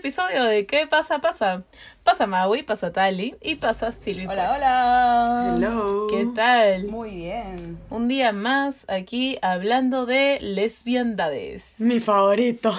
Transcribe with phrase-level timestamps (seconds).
[0.00, 1.20] episodio de ¿Qué pasa?
[1.20, 1.62] Pasa.
[2.02, 4.26] Pasa Maui, pasa Tali y pasa Silvi.
[4.26, 4.58] Hola, pues.
[4.58, 5.52] hola.
[5.56, 6.06] Hello.
[6.08, 6.84] ¿Qué tal?
[6.86, 7.78] Muy bien.
[7.88, 11.74] Un día más aquí hablando de lesbiandades.
[11.78, 12.72] Mi favorito.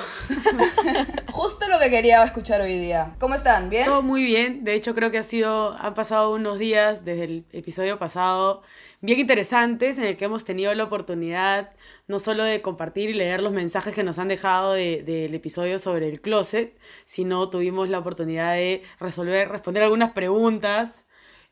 [1.31, 3.15] Justo lo que quería escuchar hoy día.
[3.19, 3.69] ¿Cómo están?
[3.69, 3.85] ¿Bien?
[3.85, 4.63] Todo muy bien.
[4.63, 8.63] De hecho, creo que ha sido, han pasado unos días desde el episodio pasado
[9.03, 11.71] bien interesantes en el que hemos tenido la oportunidad
[12.07, 15.79] no solo de compartir y leer los mensajes que nos han dejado de- del episodio
[15.79, 21.03] sobre el closet, sino tuvimos la oportunidad de resolver, responder algunas preguntas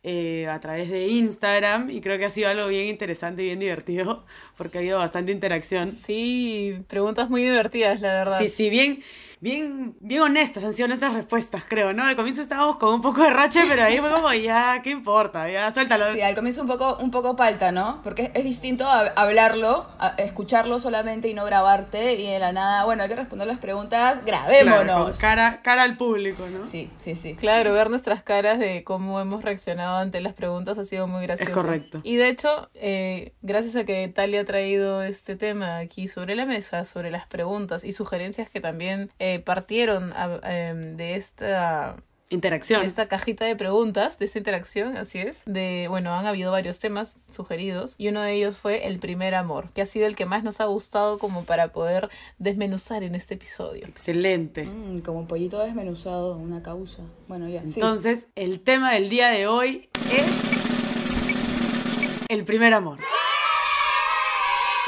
[0.02, 3.60] eh, a través de Instagram y creo que ha sido algo bien interesante y bien
[3.60, 4.26] divertido
[4.58, 5.92] porque ha habido bastante interacción.
[5.92, 8.40] Sí, preguntas muy divertidas, la verdad.
[8.40, 9.04] Sí, sí, bien,
[9.42, 12.04] bien, bien honestas han sido nuestras respuestas, creo, ¿no?
[12.04, 15.50] Al comienzo estábamos con un poco de rache, pero ahí fue como, ya, ¿qué importa?
[15.50, 16.14] Ya, suéltalo.
[16.14, 18.02] Sí, al comienzo un popoco, un poco palta, ¿no?
[18.04, 22.84] Porque es distinto a hablarlo, a escucharlo solamente y no grabarte y de la nada,
[22.86, 25.12] bueno, hay que responder las preguntas, Claro, grabémonos.
[25.12, 26.66] con cara, cara al público, ¿no?
[26.66, 27.36] Sí, sí, sí.
[27.36, 31.50] Claro, ver nuestras caras de cómo hemos reaccionado ante las preguntas ha sido muy gracioso.
[31.52, 32.02] Es correcto.
[32.04, 36.46] Y de hecho, eh, gracias a que Talia ha traído este tema aquí sobre la
[36.46, 41.98] mesa, sobre las preguntas y sugerencias que también eh, partieron a- em, de esta
[42.32, 42.82] Interacción.
[42.82, 45.44] de esta cajita de preguntas, de esta interacción, así es.
[45.46, 49.70] De, bueno, han habido varios temas sugeridos y uno de ellos fue el primer amor,
[49.74, 53.34] que ha sido el que más nos ha gustado como para poder desmenuzar en este
[53.34, 53.88] episodio.
[53.88, 54.66] Excelente.
[54.66, 57.02] Mm, como pollito desmenuzado, una causa.
[57.28, 57.62] Bueno, ya.
[57.62, 57.80] sí.
[57.80, 60.28] Entonces, el tema del día de hoy es
[62.30, 63.00] el primer amor.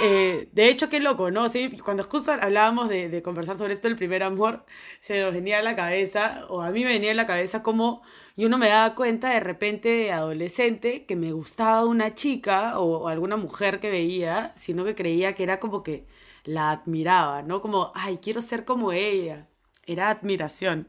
[0.04, 1.48] Eh, de hecho, qué loco, ¿no?
[1.48, 4.66] Sí, cuando justo hablábamos de, conversar sobre esto, el primer amor,
[5.00, 8.02] se nos venía a la cabeza, o a mí me venía a la cabeza como
[8.36, 13.04] yo no me daba cuenta de repente de adolescente que me gustaba una chica o,
[13.04, 16.08] o alguna mujer que veía, sino que creía que era como que
[16.46, 17.62] la admiraba, ¿no?
[17.62, 19.48] Como, ay, quiero ser como ella.
[19.86, 20.88] Era admiración.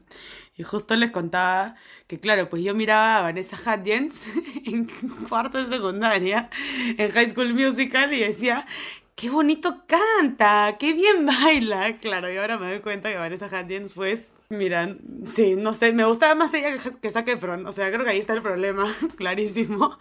[0.55, 1.75] Y justo les contaba
[2.07, 4.13] que, claro, pues yo miraba a Vanessa Hudgens
[4.65, 4.87] en
[5.27, 6.49] cuarto de secundaria,
[6.97, 8.65] en High School Musical, y decía,
[9.15, 11.97] qué bonito canta, qué bien baila.
[11.97, 16.05] Claro, y ahora me doy cuenta que Vanessa Hudgens, pues, miran, sí, no sé, me
[16.05, 17.65] gustaba más ella que, que Zac Efron.
[17.65, 18.85] O sea, creo que ahí está el problema,
[19.17, 19.97] clarísimo.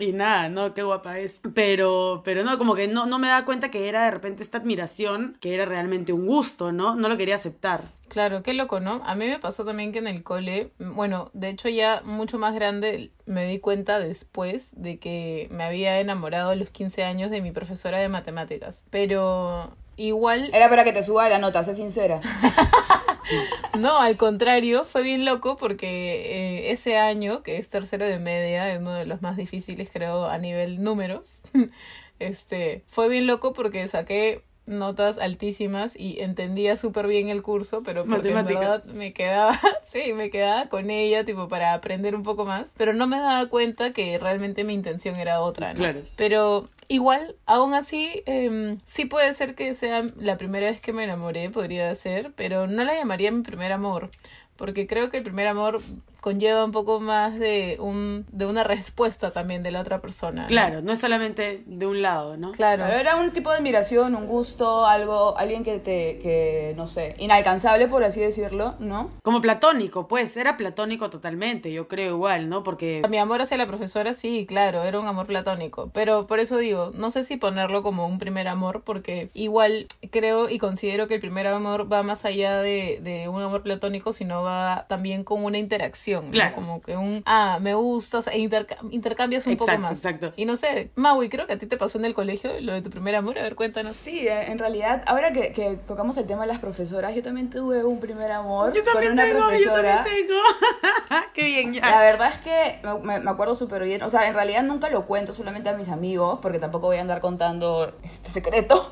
[0.00, 1.40] Y nada, no, qué guapa es.
[1.54, 4.58] Pero, pero no, como que no, no me daba cuenta que era de repente esta
[4.58, 6.94] admiración, que era realmente un gusto, ¿no?
[6.94, 7.82] No lo quería aceptar.
[8.08, 9.02] Claro, qué loco, ¿no?
[9.04, 12.54] A mí me pasó también que en el cole, bueno, de hecho ya mucho más
[12.54, 17.42] grande me di cuenta después de que me había enamorado a los 15 años de
[17.42, 18.84] mi profesora de matemáticas.
[18.90, 22.20] Pero igual Era para que te suba la nota, sé sincera.
[23.78, 28.72] No, al contrario, fue bien loco porque eh, ese año, que es tercero de media,
[28.72, 31.42] es uno de los más difíciles creo a nivel números,
[32.18, 38.04] este, fue bien loco porque saqué notas altísimas y entendía súper bien el curso, pero
[38.04, 42.44] porque en verdad me quedaba, sí, me quedaba con ella, tipo, para aprender un poco
[42.44, 45.78] más, pero no me daba cuenta que realmente mi intención era otra, ¿no?
[45.78, 46.02] Claro.
[46.16, 51.04] Pero igual, aún así, em, sí puede ser que sea la primera vez que me
[51.04, 54.10] enamoré, podría ser, pero no la llamaría mi primer amor,
[54.56, 55.80] porque creo que el primer amor
[56.20, 60.42] conlleva un poco más de un de una respuesta también de la otra persona.
[60.42, 60.48] ¿no?
[60.48, 62.52] Claro, no es solamente de un lado, ¿no?
[62.52, 62.84] Claro.
[62.86, 67.14] Pero era un tipo de admiración, un gusto, algo, alguien que te, que, no sé,
[67.18, 69.10] inalcanzable por así decirlo, ¿no?
[69.22, 72.62] Como platónico, pues, era platónico totalmente, yo creo igual, ¿no?
[72.62, 75.90] Porque Mi amor hacia la profesora, sí, claro, era un amor platónico.
[75.92, 80.48] Pero por eso digo, no sé si ponerlo como un primer amor, porque igual creo
[80.48, 84.42] y considero que el primer amor va más allá de, de un amor platónico, sino
[84.42, 86.07] va también con una interacción.
[86.54, 89.92] Como que un, ah, me gusta, o sea, interca- intercambias un Exacto, poco más.
[89.92, 90.32] exacto.
[90.36, 92.82] Y no sé, Maui, creo que a ti te pasó en el colegio lo de
[92.82, 93.38] tu primer amor.
[93.38, 93.94] A ver, cuéntanos.
[93.94, 97.50] Sí, eh, en realidad, ahora que, que tocamos el tema de las profesoras, yo también
[97.50, 99.94] tuve un primer amor yo también con una tengo, yo profesora.
[100.04, 100.40] también tengo.
[101.34, 101.80] Qué bien, ya.
[101.90, 104.02] La verdad es que me- me, me acuerdo súper bien.
[104.02, 107.00] O sea, en realidad nunca lo cuento solamente a mis amigos, porque tampoco voy a
[107.00, 108.90] andar contando este secreto.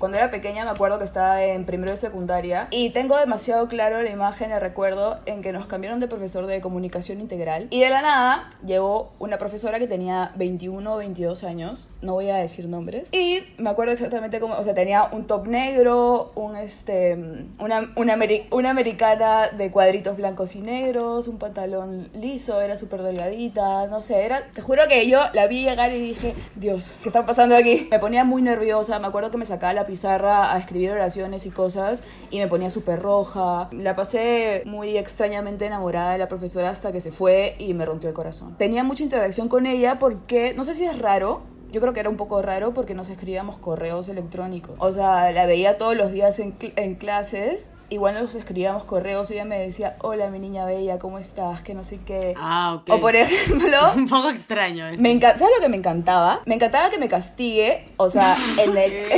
[0.00, 4.02] Cuando era pequeña me acuerdo que estaba en primero de secundaria y tengo demasiado claro
[4.02, 7.90] la imagen, el recuerdo en que nos cambiaron de profesor de comunicación integral y de
[7.90, 12.66] la nada llegó una profesora que tenía 21 o 22 años, no voy a decir
[12.66, 17.14] nombres, y me acuerdo exactamente cómo, o sea, tenía un top negro, un este,
[17.58, 23.02] una, una, ameri- una americana de cuadritos blancos y negros, un pantalón liso, era súper
[23.02, 27.10] delgadita, no sé, era, te juro que yo la vi llegar y dije, Dios, ¿qué
[27.10, 27.86] está pasando aquí?
[27.90, 31.50] Me ponía muy nerviosa, me acuerdo que me sacaba la pizarra a escribir oraciones y
[31.50, 32.00] cosas
[32.30, 33.68] y me ponía súper roja.
[33.72, 38.08] La pasé muy extrañamente enamorada de la profesora hasta que se fue y me rompió
[38.08, 38.54] el corazón.
[38.56, 41.42] Tenía mucha interacción con ella porque, no sé si es raro,
[41.72, 44.76] yo creo que era un poco raro porque nos escribíamos correos electrónicos.
[44.78, 49.34] O sea, la veía todos los días en, en clases igual nos escribíamos correos y
[49.34, 51.62] ella me decía, hola mi niña bella, ¿cómo estás?
[51.62, 52.34] Que no sé qué.
[52.38, 52.90] Ah, ok.
[52.90, 53.78] O por ejemplo...
[53.96, 55.02] Un poco extraño eso.
[55.02, 56.40] Me ¿Sabes lo que me encantaba?
[56.46, 58.92] Me encantaba que me castigue, o sea, en el...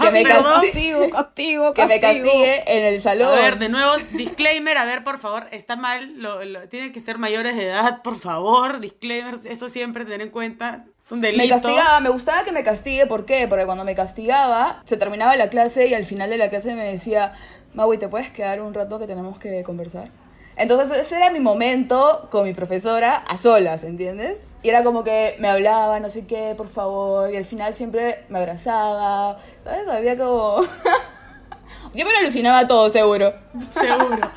[0.00, 3.38] que me castigue, castigo, que me castigue en el salón.
[3.38, 7.18] A ver, de nuevo, disclaimer, a ver, por favor, está mal, lo, tienen que ser
[7.18, 11.44] mayores de edad, por favor, disclaimer, eso siempre tener en cuenta, es un delito.
[11.44, 13.46] Me castigaba, me gustaba que me castigue, ¿por qué?
[13.46, 16.82] Porque cuando me castigaba, se terminaba la clase y al final de la clase me
[16.82, 17.32] decía,
[17.74, 20.08] Maui, ¿te puedes quedar un rato que tenemos que conversar?
[20.56, 24.48] Entonces ese era mi momento con mi profesora a solas, ¿entiendes?
[24.64, 28.24] Y era como que me hablaba, no sé qué, por favor, y al final siempre
[28.28, 29.86] me abrazaba, ¿sabes?
[29.86, 30.60] Había como...
[31.94, 33.32] Yo me lo alucinaba todo, seguro.
[33.74, 34.28] Seguro.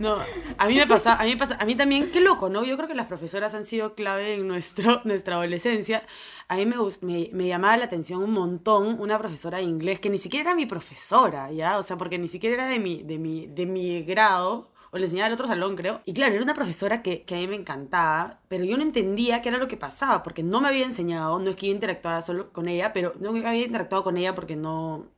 [0.00, 0.16] No,
[0.56, 2.64] a mí me pasa, a mí pasa, a mí también, qué loco, ¿no?
[2.64, 6.02] Yo creo que las profesoras han sido clave en nuestro, nuestra adolescencia.
[6.48, 10.08] A mí me, me, me llamaba la atención un montón una profesora de inglés que
[10.08, 11.78] ni siquiera era mi profesora, ¿ya?
[11.78, 15.04] O sea, porque ni siquiera era de mi, de mi, de mi grado, o le
[15.04, 16.00] enseñaba al otro salón, creo.
[16.06, 19.42] Y claro, era una profesora que, que, a mí me encantaba, pero yo no entendía
[19.42, 22.22] qué era lo que pasaba, porque no me había enseñado, no es que yo interactuaba
[22.22, 25.08] solo con ella, pero no había interactuado con ella porque no,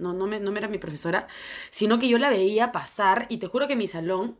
[0.00, 1.28] no, no, me, no me era mi profesora,
[1.70, 4.38] sino que yo la veía pasar y te juro que mi salón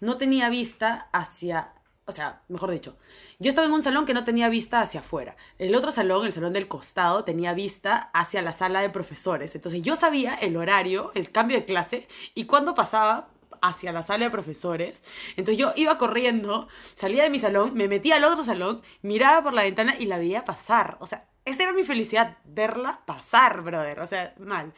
[0.00, 1.74] no tenía vista hacia,
[2.06, 2.96] o sea, mejor dicho,
[3.38, 5.36] yo estaba en un salón que no tenía vista hacia afuera.
[5.58, 9.54] El otro salón, el salón del costado, tenía vista hacia la sala de profesores.
[9.54, 13.28] Entonces yo sabía el horario, el cambio de clase y cuándo pasaba
[13.60, 15.02] hacia la sala de profesores.
[15.36, 19.54] Entonces yo iba corriendo, salía de mi salón, me metía al otro salón, miraba por
[19.54, 20.96] la ventana y la veía pasar.
[21.00, 24.00] O sea, esa era mi felicidad, verla pasar, brother.
[24.00, 24.72] O sea, mal.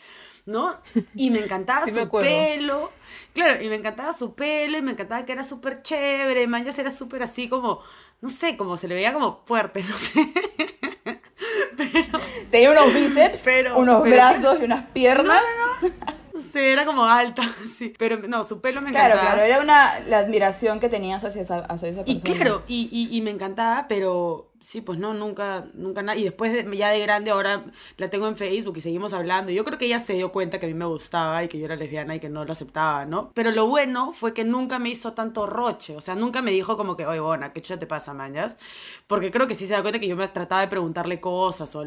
[0.47, 0.81] ¿No?
[1.15, 2.93] Y me encantaba su pelo.
[3.35, 6.47] Claro, y me encantaba su pelo y me encantaba que era súper chévere.
[6.47, 7.81] Man, ya era súper así como,
[8.21, 10.33] no sé, como se le veía como fuerte, no sé.
[11.77, 12.21] Pero,
[12.51, 13.45] Tenía unos bíceps,
[13.77, 15.43] unos brazos y unas piernas.
[15.83, 16.17] No, no,
[16.53, 17.43] Sí, era como alta,
[17.77, 17.95] sí.
[17.99, 19.15] Pero no, su pelo me encantaba.
[19.15, 22.19] Claro, claro, era una, la admiración que tenías hacia esa, hacia esa persona.
[22.19, 26.19] Y claro, y, y, y me encantaba, pero Sí, pues no, nunca, nunca nada.
[26.19, 27.63] Y después ya de grande ahora
[27.99, 29.53] la tengo en Facebook y seguimos hablando.
[29.53, 31.67] Yo creo que ella se dio cuenta que a mí me gustaba y que yo
[31.67, 33.31] era lesbiana y que no lo aceptaba, ¿no?
[33.33, 35.97] Pero lo bueno fue que nunca me hizo tanto roche.
[35.97, 38.59] O sea, nunca me dijo como que, oye, Bona, ¿qué chucha te pasa, mañas?
[39.07, 41.85] Porque creo que sí se da cuenta que yo me trataba de preguntarle cosas o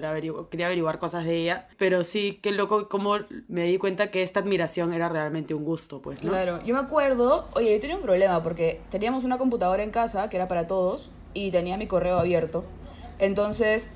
[0.49, 1.67] quería averiguar cosas de ella.
[1.77, 3.17] Pero sí, qué loco como
[3.49, 6.31] me di cuenta que esta admiración era realmente un gusto, pues, ¿no?
[6.31, 10.29] Claro, yo me acuerdo, oye, yo tenía un problema porque teníamos una computadora en casa
[10.29, 12.63] que era para todos y tenía mi correo abierto.
[13.19, 13.89] Entonces,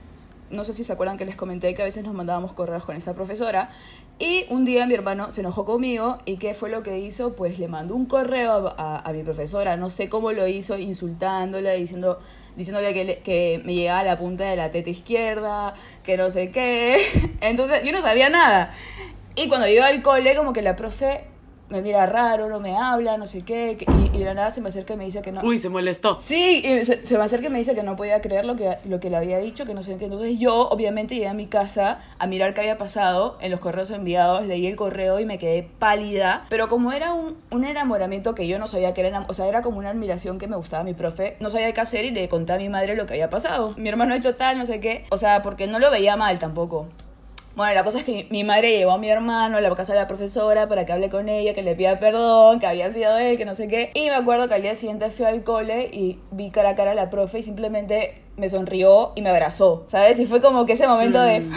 [0.53, 2.95] no sé si se acuerdan que les comenté que a veces nos mandábamos correos con
[2.95, 3.69] esa profesora.
[4.19, 7.35] Y un día mi hermano se enojó conmigo y ¿qué fue lo que hizo?
[7.35, 12.19] Pues le mandó un correo a, mi profesora, no sé cómo lo hizo, insultándola, diciendo,
[12.55, 16.99] diciéndole que, que me llegaba la punta de la teta izquierda, que no sé qué.
[17.41, 18.73] Entonces yo no sabía nada.
[19.35, 21.25] Y cuando iba al cole, como que la profe
[21.73, 23.79] me mira raro, no me habla, no sé qué,
[24.13, 25.41] y, de la nada se me acerca y me dice que no.
[25.41, 26.15] Uy, se molestó.
[26.15, 28.99] Sí, y se, me acerca y me dice que no podía creer lo que, lo
[28.99, 30.05] que le había dicho, que no sé qué.
[30.05, 33.89] Entonces yo, obviamente, llegué a mi casa a mirar qué había pasado en los correos
[33.89, 36.45] enviados, leí el correo y me quedé pálida.
[36.49, 39.63] Pero como era un, un enamoramiento que yo no sabía que era, o sea, era
[39.63, 42.53] como una admiración que me gustaba mi profe, no sabía qué hacer y le conté
[42.53, 43.73] a mi madre lo que había pasado.
[43.77, 45.05] Mi hermano ha hecho tal, no sé qué.
[45.09, 46.87] O sea, porque no lo veía mal tampoco.
[47.55, 49.99] Bueno, la cosa es que mi madre llevó a mi hermano a la casa de
[49.99, 53.37] la profesora para que hable con ella, que le pida perdón, que había sido él,
[53.37, 53.91] que no sé qué.
[53.93, 56.91] Y me acuerdo que al día siguiente fui al cole y vi cara a cara
[56.91, 60.17] a la profe y simplemente me sonrió y me abrazó, ¿sabes?
[60.19, 61.41] Y fue como que ese momento de...
[61.41, 61.53] Mm.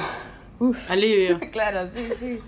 [0.59, 0.91] Uf.
[0.91, 1.41] Alivio.
[1.53, 2.41] claro, sí, sí.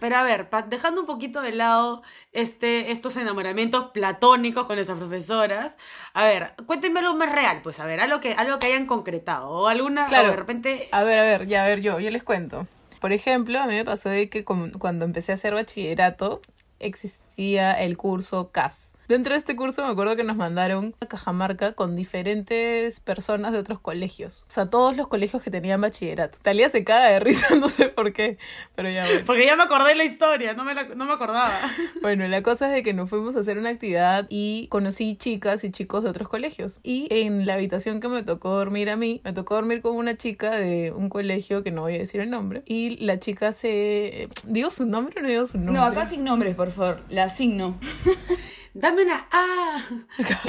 [0.00, 5.76] Pero a ver, dejando un poquito de lado este, estos enamoramientos platónicos con nuestras profesoras,
[6.12, 9.48] a ver, cuéntenme lo más real, pues a ver, algo que, algo que hayan concretado
[9.50, 10.30] o alguna, claro.
[10.30, 10.88] de repente...
[10.92, 12.66] A ver, a ver, ya, a ver, yo, yo les cuento.
[13.00, 16.40] Por ejemplo, a mí me pasó de que cuando empecé a hacer bachillerato,
[16.78, 18.94] existía el curso CAS.
[19.08, 23.58] Dentro de este curso me acuerdo que nos mandaron a Cajamarca con diferentes personas de
[23.58, 24.44] otros colegios.
[24.48, 26.38] O sea, todos los colegios que tenían bachillerato.
[26.40, 28.38] Talía se caga de risa, no sé por qué,
[28.74, 29.22] pero ya bueno.
[29.26, 31.60] Porque ya me acordé de la historia, no me, no me acordaba.
[32.02, 35.64] Bueno, la cosa es de que nos fuimos a hacer una actividad y conocí chicas
[35.64, 36.80] y chicos de otros colegios.
[36.82, 40.16] Y en la habitación que me tocó dormir a mí, me tocó dormir con una
[40.16, 42.62] chica de un colegio que no voy a decir el nombre.
[42.66, 44.28] Y la chica se...
[44.44, 45.74] ¿Digo su nombre o no digo su nombre?
[45.74, 47.02] No, acá sin nombres, por favor.
[47.08, 47.78] La asigno.
[48.74, 49.76] dame una A.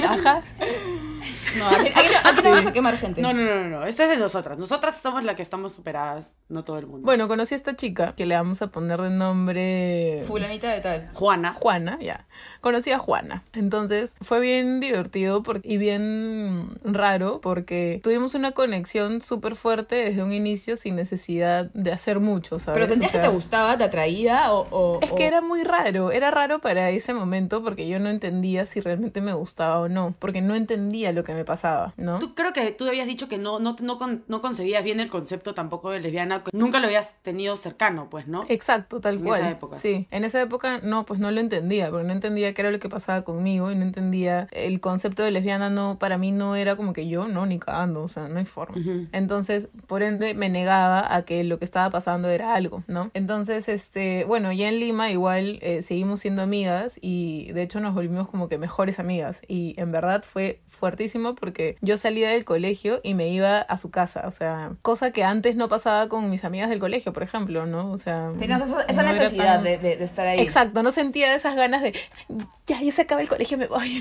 [0.04, 0.42] Ajá.
[1.58, 3.22] No, aquí, aquí no, aquí no vamos a quemar gente.
[3.22, 3.86] No, no, no, no, no.
[3.86, 4.58] Esto es de nosotras.
[4.58, 7.06] Nosotras somos las que estamos superadas, no todo el mundo.
[7.06, 11.10] Bueno, conocí a esta chica que le vamos a poner de nombre Fulanita de tal.
[11.14, 11.54] Juana.
[11.54, 12.26] Juana, ya.
[12.60, 13.42] Conocí a Juana.
[13.54, 20.22] Entonces fue bien divertido por- y bien raro porque tuvimos una conexión súper fuerte desde
[20.22, 22.74] un inicio sin necesidad de hacer mucho, ¿sabes?
[22.76, 24.66] Pero sentías O sea, que te gustaba, te atraía o.
[24.70, 28.10] o- Es o- que era muy raro, era raro para ese momento porque yo no
[28.16, 32.18] entendía si realmente me gustaba o no, porque no entendía lo que me pasaba, ¿no?
[32.18, 35.08] Tú creo que tú habías dicho que no, no, no, con- no concebías bien el
[35.08, 38.44] concepto tampoco de lesbiana, que nunca lo habías tenido cercano, pues, ¿no?
[38.48, 39.40] Exacto, tal En cual.
[39.40, 39.76] esa época.
[39.76, 42.80] Sí, en esa época no, pues no lo entendía, porque no entendía qué era lo
[42.80, 46.76] que pasaba conmigo y no entendía el concepto de lesbiana, no, para mí no era
[46.76, 48.76] como que yo, no, ni cagando, o sea, no hay forma.
[49.12, 53.10] Entonces, por ende, me negaba a que lo que estaba pasando era algo, ¿no?
[53.14, 57.94] Entonces, este, bueno, ya en Lima igual eh, seguimos siendo amigas y de hecho nos
[57.94, 63.00] volvimos como que mejores amigas y en verdad fue fuertísimo porque yo salía del colegio
[63.02, 66.44] y me iba a su casa, o sea, cosa que antes no pasaba con mis
[66.44, 67.90] amigas del colegio, por ejemplo, ¿no?
[67.92, 70.40] O sea, Tenías esa, esa no necesidad tan- de, de- de estar ahí.
[70.40, 71.94] Exacto, no sentía esas ganas de
[72.66, 74.00] ya, ya se acaba el colegio, me voy.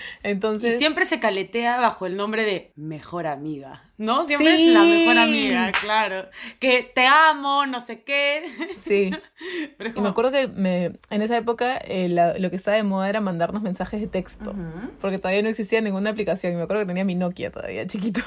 [0.22, 4.26] Entonces, Y siempre se caletea bajo el nombre de mejor amiga, ¿no?
[4.26, 4.68] Siempre Sí.
[4.68, 6.28] es la mejor amiga, claro.
[6.58, 8.42] Que te amo, no sé qué.
[8.80, 9.10] sí.
[9.78, 12.82] Pero Y me acuerdo que me, en esa época eh, la- lo que estaba de
[12.82, 14.54] moda era mandarnos mensajes de texto.
[15.00, 16.52] Porque todavía no existía ninguna aplicación.
[16.52, 18.20] Y me acuerdo que tenía mi Nokia todavía chiquito.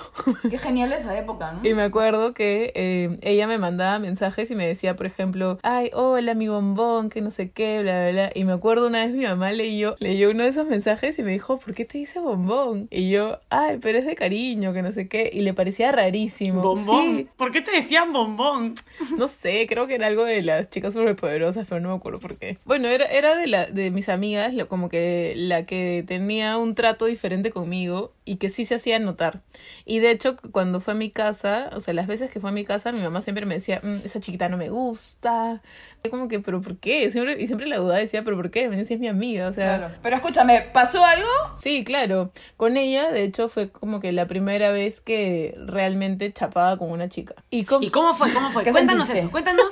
[0.49, 1.67] Qué genial esa época, ¿no?
[1.67, 5.89] Y me acuerdo que eh, ella me mandaba mensajes y me decía, por ejemplo, ay,
[5.93, 8.31] hola, mi bombón, que no sé qué, bla, bla, bla.
[8.33, 11.31] Y me acuerdo una vez mi mamá leyó, leyó uno de esos mensajes y me
[11.31, 12.88] dijo, ¿por qué te dice bombón?
[12.91, 15.29] Y yo, ay, pero es de cariño, que no sé qué.
[15.31, 16.62] Y le parecía rarísimo.
[16.62, 17.18] bombón.
[17.18, 18.75] Sí, ¿Por qué te decían bombón?
[19.18, 22.38] no sé, creo que era algo de las chicas superpoderosas, pero no me acuerdo por
[22.38, 22.58] qué.
[22.66, 26.75] Bueno, era, era de, la, de mis amigas, lo- como que la que tenía un
[26.75, 29.42] trato diferente conmigo y que sí se hacía notar.
[29.86, 32.54] Y de hecho, cuando fue a mi casa, o sea, las veces que fue a
[32.54, 35.62] mi casa, mi mamá siempre me decía, "Mm, esa chiquita no me gusta.
[36.03, 37.12] Yo como que, ¿pero por qué?
[37.12, 38.70] Siempre, y siempre la duda decía, ¿pero por qué?
[38.70, 39.77] Me decía, es mi amiga, o sea...
[39.79, 39.96] Claro.
[40.01, 41.27] Pero escúchame, ¿pasó algo?
[41.56, 42.32] Sí, claro.
[42.56, 47.10] Con ella, de hecho, fue como que la primera vez que realmente chapaba con una
[47.10, 47.36] chica.
[47.50, 47.84] Y, con...
[47.84, 48.32] ¿Y cómo fue?
[48.32, 48.63] ¿Cómo fue?
[48.65, 49.20] ¿Qué Cuéntanos sentiste?
[49.27, 49.65] eso, cuéntanos.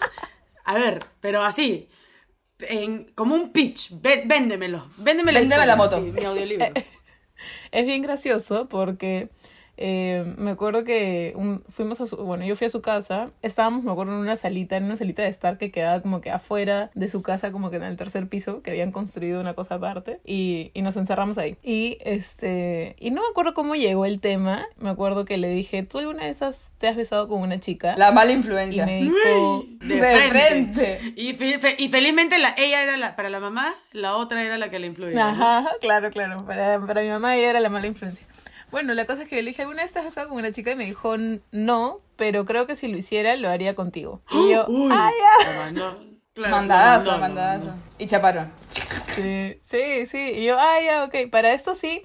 [0.65, 1.87] A ver, pero así,
[2.59, 5.95] en- como un pitch, Vé- véndemelo, véndeme la Véndeme la moto.
[6.03, 6.65] sí, mi audiolibro.
[7.71, 9.29] Es bien gracioso porque
[9.77, 13.83] eh, me acuerdo que un- fuimos a su, bueno, yo fui a su casa, estábamos,
[13.83, 16.89] me acuerdo, en una salita, en una salita de estar que quedaba como que afuera
[16.95, 20.19] de su casa, como que en el tercer piso, que habían construido una cosa aparte,
[20.25, 21.57] y, y nos encerramos ahí.
[21.63, 25.83] Y este, y no me acuerdo cómo llegó el tema, me acuerdo que le dije,
[25.83, 27.95] ¿tú alguna de esas te has besado con una chica?
[27.97, 28.85] La mala y influencia.
[28.85, 30.97] me dijo, De, De frente.
[30.97, 31.13] frente.
[31.15, 34.57] Y, fe- fe- y felizmente la, ella era la, para la mamá, la otra era
[34.57, 35.15] la que le influía.
[35.15, 35.45] ¿no?
[35.45, 36.37] Ajá, claro, claro.
[36.45, 38.25] Para, para mi mamá ella era la mala influencia.
[38.71, 40.51] Bueno, la cosa es que yo le dije, ¿alguna vez te has besado con una
[40.51, 40.71] chica?
[40.71, 41.15] Y me dijo,
[41.51, 44.21] no, pero creo que si lo hiciera, lo haría contigo.
[44.31, 45.09] Y yo, Uy, ah,
[45.45, 46.03] lo mandó.
[46.33, 47.73] Claro, mandadazo, mandadazo.
[47.97, 48.51] Y chaparon.
[49.15, 50.33] Sí, sí, sí.
[50.35, 51.31] Y yo, ah, ya, ok.
[51.31, 52.03] Para esto sí,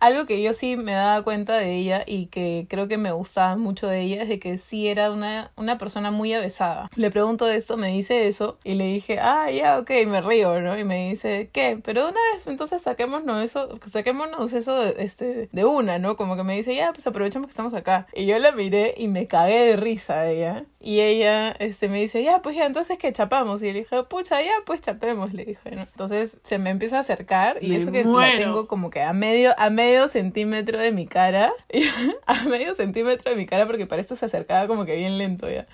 [0.00, 3.56] algo que yo sí me daba cuenta de ella y que creo que me gustaba
[3.56, 6.88] mucho de ella es de que sí era una, una persona muy avesada.
[6.96, 10.78] Le pregunto esto, me dice eso y le dije, ah, ya, ok, me río, ¿no?
[10.78, 11.78] Y me dice, ¿qué?
[11.82, 16.16] Pero una vez, entonces saquémonos eso, saquémonos eso de, este, de una, ¿no?
[16.16, 18.06] Como que me dice, ya, pues aprovechemos que estamos acá.
[18.14, 20.64] Y yo la miré y me cagué de risa de ella.
[20.80, 23.62] Y ella este, me dice, ya, pues ya, entonces que chapamos.
[23.62, 25.82] Y le dije, pucha, ya, pues chapemos, le dije, ¿no?
[25.82, 29.12] Entonces se me empieza a acercar y Me eso que la tengo como que a
[29.12, 31.52] medio, a medio centímetro de mi cara.
[32.26, 35.48] a medio centímetro de mi cara porque para esto se acercaba como que bien lento
[35.48, 35.64] ya.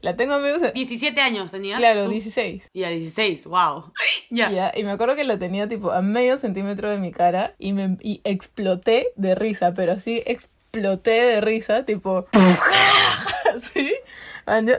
[0.00, 0.78] La tengo a medio centímetro.
[0.78, 1.78] 17 años tenías.
[1.78, 2.10] Claro, tú?
[2.10, 2.70] 16.
[2.72, 3.92] Y a 16, wow.
[4.30, 4.50] Ya.
[4.50, 7.72] Ya, y me acuerdo que la tenía tipo a medio centímetro de mi cara y
[7.72, 12.26] me y exploté de risa, pero así exploté de risa, tipo
[13.58, 13.92] ¿Sí?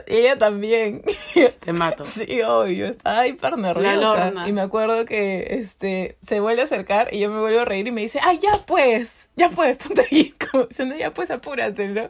[0.06, 1.02] Y ella también.
[1.60, 2.04] Te mato.
[2.04, 3.94] Sí, obvio, estaba hiper nerviosa.
[3.96, 4.48] lorna.
[4.48, 7.86] Y me acuerdo que este se vuelve a acercar y yo me vuelvo a reír
[7.86, 11.88] y me dice, ay, ya pues, ya pues, ponte bien, como diciendo, ya pues, apúrate,
[11.88, 12.08] ¿no?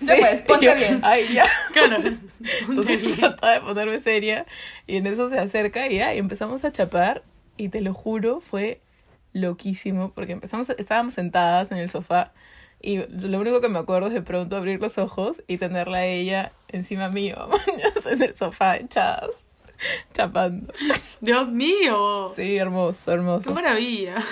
[0.00, 1.00] Ya pues, y ponte yo, bien.
[1.02, 1.46] Ay, ya.
[1.72, 1.96] Claro.
[2.68, 4.46] Entonces trataba de ponerme seria
[4.86, 7.22] y en eso se acerca y ya, y empezamos a chapar
[7.56, 8.80] y te lo juro, fue
[9.32, 12.32] loquísimo porque empezamos, estábamos sentadas en el sofá
[12.86, 16.06] y lo único que me acuerdo es de pronto abrir los ojos y tenerla a
[16.06, 17.48] ella encima mío,
[18.10, 19.44] en el sofá, echadas,
[20.14, 20.72] chapando.
[21.20, 22.30] Dios mío.
[22.34, 23.52] Sí, hermoso, Qué hermoso.
[23.52, 24.14] maravilla.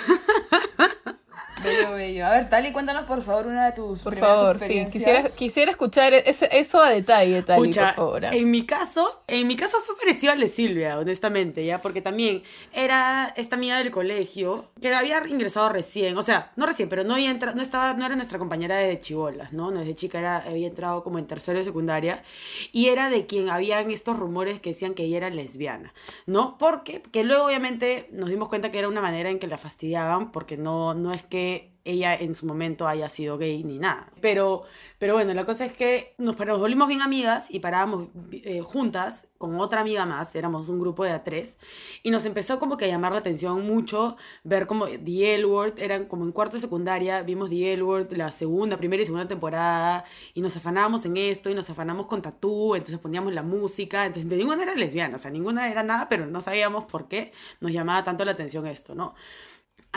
[1.65, 2.25] Bello, bello.
[2.25, 4.85] A ver, Tali, cuéntanos por favor una de tus Por primeras favor, sí.
[4.91, 8.25] Quisiera, quisiera escuchar ese- eso a detalle, Tali, Pucha, por favor.
[8.25, 12.43] en mi caso, en mi caso fue parecido al de Silvia, honestamente, ya, porque también
[12.73, 17.13] era esta amiga del colegio que había ingresado recién, o sea, no recién, pero no
[17.15, 19.71] había entrado, no estaba, no era nuestra compañera de chivolas, ¿no?
[19.71, 22.23] No desde chica era, había entrado como en tercero de secundaria
[22.71, 25.93] y era de quien habían estos rumores que decían que ella era lesbiana,
[26.25, 26.57] ¿no?
[26.57, 30.31] Porque que luego obviamente nos dimos cuenta que era una manera en que la fastidiaban,
[30.31, 31.54] porque no, no es que
[31.85, 34.11] ella en su momento haya sido gay ni nada.
[34.19, 34.63] Pero,
[34.97, 39.59] pero bueno, la cosa es que nos, volvimos bien amigas y parábamos eh, juntas con
[39.59, 41.57] otra amiga más, éramos un grupo de a tres,
[42.03, 45.77] y nos empezó como que a llamar la atención mucho ver como The L Word,
[45.77, 49.27] eran como en cuarto de secundaria, vimos The L Word, la segunda, primera y segunda
[49.27, 54.05] temporada, y nos afanábamos en esto, y nos afanamos con tatú, entonces poníamos la música,
[54.05, 57.33] entonces de ninguna era lesbiana, o sea, ninguna era nada, pero no sabíamos por qué
[57.59, 59.15] nos llamaba tanto la atención esto, ¿no?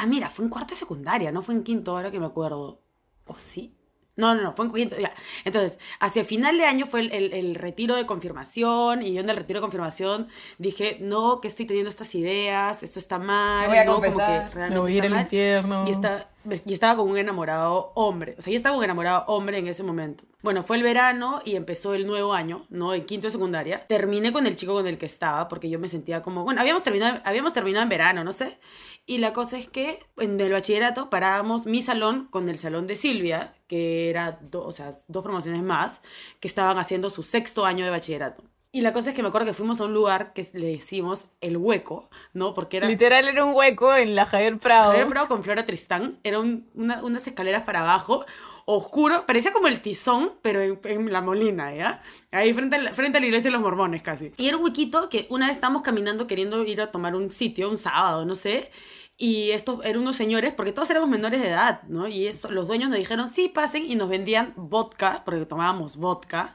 [0.00, 2.82] Ah, mira, fue en cuarto de secundaria, no fue en quinto, ahora que me acuerdo.
[3.26, 3.74] ¿O sí?
[4.16, 5.12] No, no, no, fue en quinto, ya.
[5.44, 9.30] Entonces, hacia final de año fue el, el- el retiro de confirmación y yo en
[9.30, 10.28] el retiro de confirmación
[10.58, 14.02] dije, no, que estoy teniendo estas ideas, esto está mal, Me voy a no, como
[14.02, 14.48] confesar.
[14.48, 15.22] que Me realmente voy a ir está al mal.
[15.24, 15.84] infierno.
[15.86, 16.30] Y, está,
[16.66, 18.34] y estaba con un enamorado hombre.
[18.38, 20.24] O sea, yo estaba con un enamorado hombre en ese momento.
[20.42, 22.94] Bueno, fue el verano y empezó el nuevo año, ¿no?
[22.94, 23.86] En quinto de secundaria.
[23.86, 26.44] Terminé con el chico con el que estaba porque yo me sentía como...
[26.44, 28.58] Bueno, habíamos terminado, habíamos terminado en verano, no sé.
[29.06, 32.94] Y la cosa es que en el bachillerato parábamos mi salón con el salón de
[32.96, 36.02] Silvia, que era do- o sea, dos promociones más,
[36.40, 38.44] que estaban haciendo su sexto año de bachillerato.
[38.70, 41.24] Y la cosa es que me acuerdo que fuimos a un lugar que le decimos
[41.40, 42.52] El Hueco, ¿no?
[42.52, 42.86] Porque era...
[42.88, 44.90] Literal era un hueco en la Javier Prado.
[44.90, 46.18] Javier Bravo con Flora Tristán.
[46.22, 48.26] Era un- una- unas escaleras para abajo,
[48.66, 49.24] oscuro.
[49.26, 52.02] Parecía como el tizón, pero en, en la molina, ¿ya?
[52.30, 54.32] Ahí frente a, la, frente a la iglesia de los mormones, casi.
[54.36, 57.70] Y era un huequito que una vez estábamos caminando queriendo ir a tomar un sitio,
[57.70, 58.70] un sábado, no sé.
[59.16, 62.06] Y estos eran unos señores, porque todos éramos menores de edad, ¿no?
[62.06, 66.54] Y esto, los dueños nos dijeron, sí, pasen, y nos vendían vodka, porque tomábamos vodka,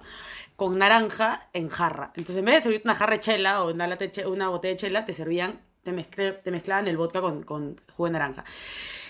[0.55, 2.11] con naranja en jarra.
[2.15, 5.13] Entonces, en vez de servirte una jarra de chela o una, botella de chela, te
[5.13, 8.45] servían, te, mezcle- te mezclaban el vodka con, con jugo de naranja.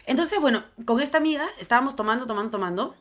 [0.06, 2.96] Entonces, bueno, con esta amiga estábamos tomando, tomando, tomando,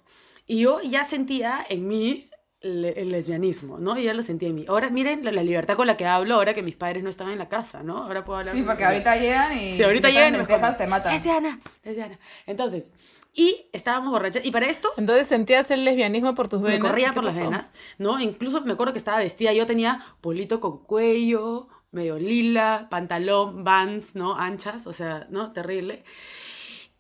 [0.47, 2.29] y yo ya sentía en mí
[2.63, 3.99] el, el lesbianismo, ¿no?
[3.99, 4.65] Y ya lo sentía en mí.
[4.69, 7.31] Ahora, miren la, la libertad con la que hablo ahora que mis padres no están
[7.31, 8.05] en la casa, ¿no?
[8.05, 8.55] Ahora puedo hablar.
[8.55, 11.13] Sí, porque ahorita llegan y Sí, ahorita si llegan y me dejas, te matan.
[11.13, 12.19] Lesbiana, lesbiana.
[12.47, 12.91] Entonces,
[13.35, 14.45] y estábamos borrachas.
[14.45, 16.89] Y para esto Entonces sentías el lesbianismo por tus me venas.
[16.89, 18.21] corría ¿Qué por las venas, ¿no?
[18.21, 24.15] Incluso me acuerdo que estaba vestida, yo tenía polito con cuello, medio lila, pantalón, vans,
[24.15, 24.37] ¿no?
[24.37, 25.53] Anchas, o sea, ¿no?
[25.53, 26.05] Terrible.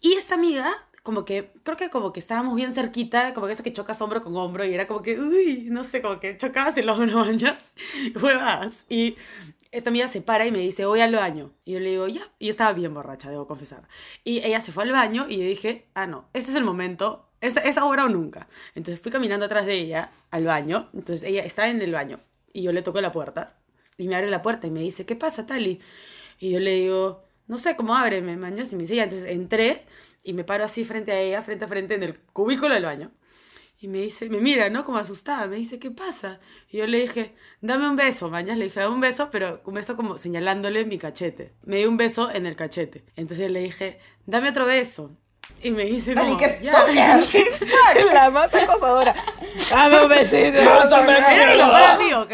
[0.01, 0.71] Y esta amiga,
[1.03, 4.23] como que, creo que como que estábamos bien cerquita, como que eso que chocas hombro
[4.23, 7.73] con hombro, y era como que, uy, no sé, como que chocabas el hombro, manchas,
[8.21, 8.85] huevas.
[8.89, 9.17] Y
[9.73, 11.53] esta amiga se para y me dice, voy al baño.
[11.65, 12.23] Y yo le digo, ya.
[12.39, 13.89] Y yo estaba bien borracha, debo confesar.
[14.23, 17.29] Y ella se fue al baño y yo dije, ah, no, este es el momento,
[17.41, 18.47] es, es ahora o nunca.
[18.75, 20.91] Entonces fui caminando atrás de ella al baño.
[20.93, 22.21] Entonces ella está en el baño
[22.53, 23.57] y yo le toco la puerta.
[23.97, 25.81] Y me abre la puerta y me dice, ¿qué pasa, Tali?
[26.39, 28.73] Y yo le digo, no sé cómo ábreme, mañas.
[28.73, 29.05] Y me dice, ya.
[29.05, 29.85] Entonces entré
[30.23, 33.11] y me paro así frente a ella, frente a frente en el cubículo del baño.
[33.81, 34.85] Y me dice, me mira, ¿no?
[34.85, 35.49] Como asustada.
[35.49, 36.39] Me dice, ¿qué pasa?
[36.71, 38.57] Y yo le dije, dame un beso, mañas.
[38.57, 41.53] Le dije, dame un beso, pero un beso como señalándole mi cachete.
[41.65, 43.05] Me dio un beso en el cachete.
[43.17, 45.17] Entonces le dije, dame otro beso.
[45.65, 46.71] Y me dice, como, qué "Ya".
[48.15, 49.17] La más acosadora.
[49.69, 50.59] Dame un besito.
[51.57, 52.33] Mejor amigo, ¿ok?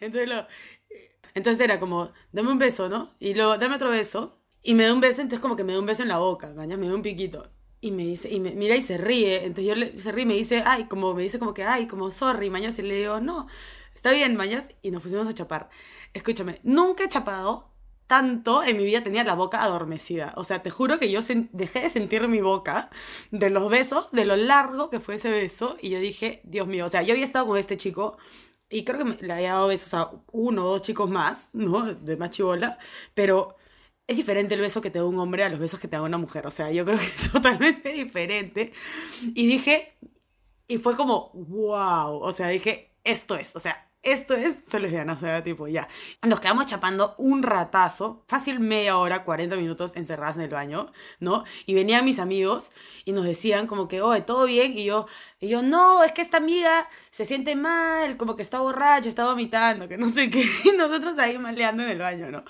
[0.00, 0.46] Entonces, lo-
[1.34, 3.14] entonces era como, dame un beso, ¿no?
[3.18, 4.36] Y luego, dame otro beso.
[4.62, 6.52] Y me da un beso, entonces como que me da un beso en la boca,
[6.54, 7.50] mañas, me da un piquito.
[7.80, 9.38] Y me dice, y me mira y se ríe.
[9.46, 11.86] Entonces yo le, se ríe y me dice, ay, como me dice como que, ay,
[11.86, 12.78] como sorry, mañas.
[12.78, 13.46] Y le digo, no,
[13.94, 14.68] está bien, mañas.
[14.82, 15.70] Y nos pusimos a chapar.
[16.12, 17.68] Escúchame, nunca he chapado
[18.06, 20.34] tanto en mi vida, tenía la boca adormecida.
[20.36, 21.20] O sea, te juro que yo
[21.52, 22.90] dejé de sentir mi boca
[23.30, 25.76] de los besos, de lo largo que fue ese beso.
[25.80, 28.16] Y yo dije, Dios mío, o sea, yo había estado con este chico
[28.68, 31.94] y creo que me- le había dado besos a uno o dos chicos más, ¿no?
[31.94, 32.78] De más chivola,
[33.14, 33.56] pero
[34.10, 36.02] es diferente el beso que te da un hombre a los besos que te da
[36.02, 36.44] una mujer.
[36.44, 38.72] O sea, yo creo que es totalmente diferente.
[39.22, 39.96] Y dije,
[40.66, 42.18] y fue como, wow.
[42.20, 45.86] O sea, dije, esto es, o sea, esto es, soy lesbiana, o sea, tipo, ya.
[46.26, 51.44] Nos quedamos chapando un ratazo, fácil media hora, 40 minutos encerradas en el baño, ¿no?
[51.66, 52.70] Y venían mis amigos
[53.04, 54.76] y nos decían como que, oye, ¿todo bien?
[54.76, 55.06] Y yo,
[55.38, 59.24] y yo, no, es que esta amiga se siente mal, como que está borracha, está
[59.24, 60.44] vomitando, que no sé qué.
[60.64, 62.44] Y nosotros ahí maleando en el baño, ¿no?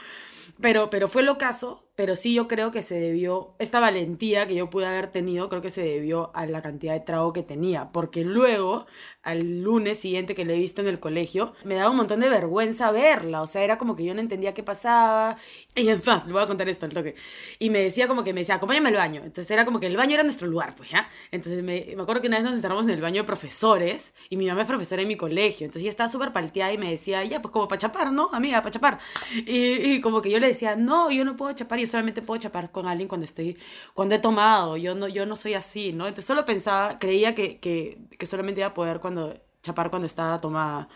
[0.60, 4.54] Pero, pero fue lo caso, pero sí yo creo que se debió, esta valentía que
[4.54, 7.92] yo pude haber tenido, creo que se debió a la cantidad de trago que tenía,
[7.92, 8.86] porque luego,
[9.22, 12.30] al lunes siguiente que le he visto en el colegio, me daba un montón de
[12.30, 15.36] vergüenza verla, o sea, era como que yo no entendía qué pasaba,
[15.74, 17.16] y en más, le voy a contar esto al toque,
[17.58, 19.98] y me decía como que me decía, acompáñame al baño, entonces era como que el
[19.98, 21.06] baño era nuestro lugar, pues, ¿ya?
[21.30, 24.38] Entonces me, me acuerdo que una vez nos encerramos en el baño de profesores, y
[24.38, 27.22] mi mamá es profesora en mi colegio, entonces ella estaba súper palteada y me decía,
[27.24, 28.30] ya, pues como para chapar, ¿no?
[28.32, 28.98] Amiga, para chapar.
[29.34, 32.40] Y, y como que yo le decía, no, yo no puedo chapar, yo solamente puedo
[32.40, 33.58] chapar con alguien cuando estoy,
[33.94, 36.06] cuando he tomado, yo no, yo no soy así, ¿no?
[36.06, 40.40] Entonces solo pensaba, creía que, que, que solamente iba a poder cuando chapar cuando estaba
[40.40, 40.88] tomada,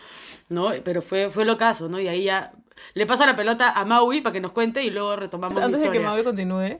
[0.49, 0.71] ¿no?
[0.83, 1.99] Pero fue, fue lo caso, ¿no?
[1.99, 2.53] Y ahí ya
[2.93, 5.91] le paso la pelota a Maui para que nos cuente y luego retomamos Antes de
[5.91, 5.99] que.
[5.99, 6.79] Maui continúe,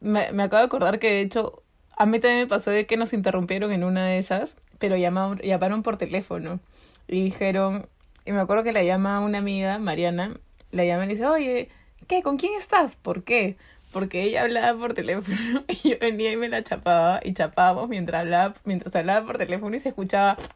[0.00, 1.62] me, me acabo de acordar que de hecho
[1.96, 5.38] a mí también me pasó de que nos interrumpieron en una de esas, pero llamaron,
[5.38, 6.60] llamaron por teléfono
[7.06, 7.86] y dijeron,
[8.24, 10.36] y me acuerdo que la llama una amiga, Mariana,
[10.70, 11.68] la llama y le dice, oye,
[12.08, 12.22] ¿qué?
[12.22, 12.96] ¿Con quién estás?
[12.96, 13.56] ¿Por qué?
[13.92, 18.20] Porque ella hablaba por teléfono y yo venía y me la chapaba y chapábamos mientras
[18.22, 20.36] hablaba, mientras hablaba por teléfono y se escuchaba.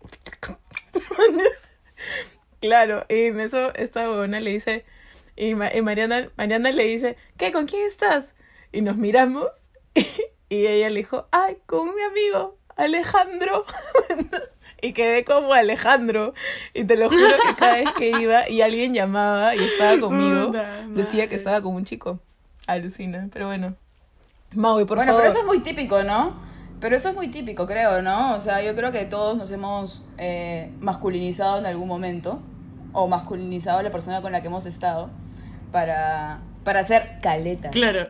[2.61, 4.85] claro, y en eso esta buena le dice,
[5.37, 7.53] y, Ma- y Mariana, Mariana le dice, ¿qué?
[7.53, 8.35] ¿Con quién estás?
[8.73, 9.71] Y nos miramos
[10.49, 13.65] y ella le dijo, ay, con mi amigo, Alejandro.
[14.83, 16.35] Y quedé como Alejandro.
[16.75, 20.49] Y te lo juro que cada vez que iba y alguien llamaba y estaba conmigo,
[20.49, 21.29] Puta decía madre.
[21.29, 22.21] que estaba con un chico.
[22.67, 23.75] Alucina, pero bueno.
[24.53, 25.23] Maui, por bueno, favor.
[25.23, 26.35] pero eso es muy típico, ¿no?
[26.81, 28.35] Pero eso es muy típico, creo, ¿no?
[28.37, 32.41] O sea, yo creo que todos nos hemos eh, masculinizado en algún momento,
[32.93, 35.11] o masculinizado a la persona con la que hemos estado,
[35.73, 37.73] para, para hacer caletas.
[37.73, 38.09] Claro.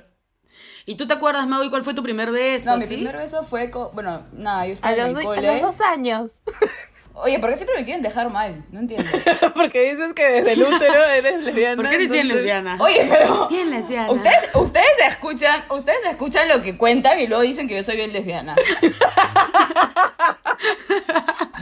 [0.89, 2.71] ¿Y tú te acuerdas, Maui, cuál fue tu primer beso?
[2.71, 2.95] No, mi ¿sí?
[2.95, 5.61] primer beso fue, bueno, nada, yo estaba a en los, el do- a cole.
[5.61, 6.31] los dos años.
[7.19, 8.63] Oye, ¿por qué siempre me quieren dejar mal?
[8.71, 9.11] No entiendo.
[9.55, 11.77] Porque dices que desde el útero eres lesbiana.
[11.83, 12.77] ¿Por qué eres bien lesbiana?
[12.79, 14.13] Oye, pero Bien lesbiana.
[14.13, 18.13] ustedes, ustedes escuchan, ustedes escuchan lo que cuentan y luego dicen que yo soy bien
[18.13, 18.55] lesbiana.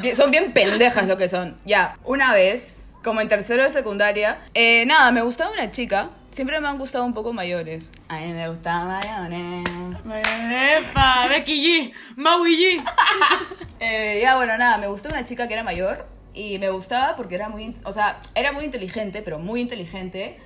[0.01, 1.57] Bien- son bien pendejas lo que son.
[1.65, 6.11] Ya, una vez, como en tercero de secundaria, eh, nada, me gustaba una chica.
[6.35, 7.93] Siempre me han gustado un poco mayores.
[8.09, 9.69] A mí me gustaban mayores.
[10.05, 11.29] ¡Epa!
[11.29, 12.85] Becky G, Maui G.
[13.79, 17.35] Eh, ya, bueno, nada, me gustó una chica que era mayor y me gustaba porque
[17.35, 20.39] era muy, o sea, era muy inteligente, pero muy inteligente,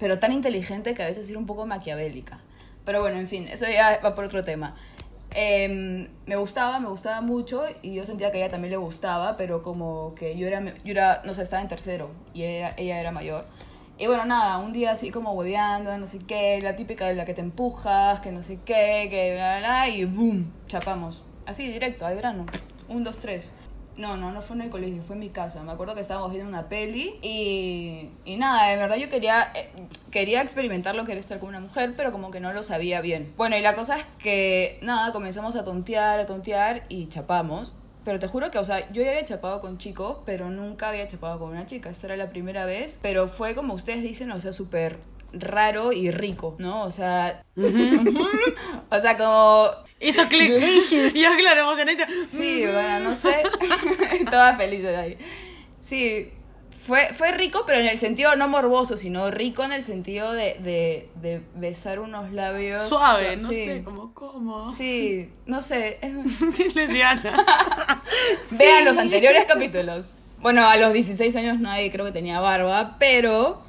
[0.00, 2.40] pero tan inteligente que a veces era un poco maquiavélica.
[2.84, 4.74] Pero bueno, en fin, eso ya va por otro tema.
[5.34, 9.36] Eh, me gustaba, me gustaba mucho y yo sentía que a ella también le gustaba,
[9.36, 13.00] pero como que yo era, yo era no sé, estaba en tercero y ella, ella
[13.00, 13.46] era mayor.
[14.00, 17.26] Y bueno, nada, un día así como hueveando, no sé qué, la típica de la
[17.26, 21.22] que te empujas, que no sé qué, que bla, bla, bla, y boom, chapamos.
[21.44, 22.46] Así, directo, al grano.
[22.88, 23.52] Un, dos, tres.
[23.98, 25.62] No, no, no fue en el colegio, fue en mi casa.
[25.64, 29.70] Me acuerdo que estábamos viendo una peli y, y nada, de verdad yo quería, eh,
[30.10, 33.34] quería experimentarlo, quería estar con una mujer, pero como que no lo sabía bien.
[33.36, 37.74] Bueno, y la cosa es que, nada, comenzamos a tontear, a tontear y chapamos.
[38.04, 41.06] Pero te juro que, o sea, yo ya había chapado con chicos, pero nunca había
[41.06, 41.90] chapado con una chica.
[41.90, 44.98] Esta era la primera vez, pero fue como ustedes dicen, o sea, súper
[45.32, 46.82] raro y rico, ¿no?
[46.84, 50.50] O sea, o sea, como Hizo clic.
[50.50, 52.06] Y yo, claro, emocionadita.
[52.28, 53.42] Sí, bueno, no sé.
[54.30, 55.18] Todas felices ahí.
[55.80, 56.32] Sí,
[56.90, 60.56] fue, fue rico, pero en el sentido no morboso, sino rico en el sentido de,
[60.58, 62.88] de, de besar unos labios.
[62.88, 63.64] Suave, no sí.
[63.64, 64.68] sé, como, ¿cómo?
[64.72, 66.00] Sí, no sé.
[68.50, 70.16] Vean los anteriores capítulos.
[70.38, 73.62] Bueno, a los 16 años nadie creo que tenía barba, pero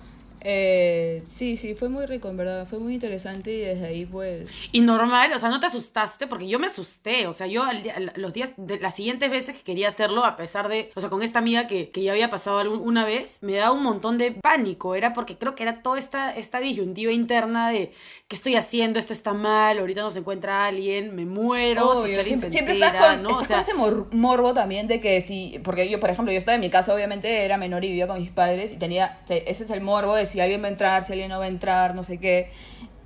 [0.44, 2.68] eh, sí, sí, fue muy rico, en verdad.
[2.68, 4.70] Fue muy interesante y desde ahí pues...
[4.72, 7.84] Y normal, o sea, no te asustaste, porque yo me asusté, o sea, yo al
[7.84, 11.10] día- los días, de, las siguientes veces que quería hacerlo, a pesar de, o sea,
[11.10, 14.18] con esta amiga que, que ya había pasado algún- una vez, me daba un montón
[14.18, 17.92] de pánico, era porque creo que era toda esta, esta disyuntiva interna de,
[18.28, 19.00] ¿qué estoy haciendo?
[19.00, 22.74] Esto está mal, ahorita no se encuentra alguien, me muero, si Obvio, alguien siempre, siempre
[22.74, 23.30] entera, estás, con, ¿no?
[23.30, 26.32] estás o sea, con ese mor- morbo también de que si, porque yo, por ejemplo,
[26.32, 29.20] yo estaba en mi casa, obviamente era menor y vivía con mis padres y tenía,
[29.28, 31.46] te- ese es el morbo de si alguien va a entrar, si alguien no va
[31.46, 32.52] a entrar, no sé qué.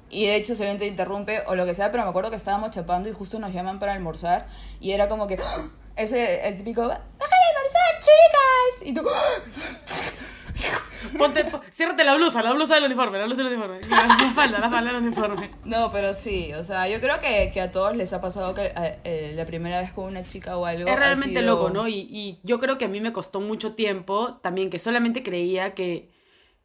[0.09, 2.35] Y de hecho, si alguien te interrumpe o lo que sea, pero me acuerdo que
[2.37, 4.47] estábamos chapando y justo nos llaman para almorzar
[4.79, 5.37] y era como que,
[5.97, 8.85] ese, el típico, ¡bajen a almorzar, chicas!
[8.85, 9.03] Y tú,
[11.17, 14.31] ponte, po- ciérrate la blusa, la blusa del uniforme, la blusa del uniforme, la, la
[14.35, 15.51] falda, la falda del uniforme.
[15.65, 18.65] no, pero sí, o sea, yo creo que, que a todos les ha pasado que
[18.75, 20.89] eh, eh, la primera vez con una chica o algo.
[20.89, 21.87] Es realmente sido- loco, ¿no?
[21.87, 25.73] Y, y yo creo que a mí me costó mucho tiempo también que solamente creía
[25.73, 26.09] que,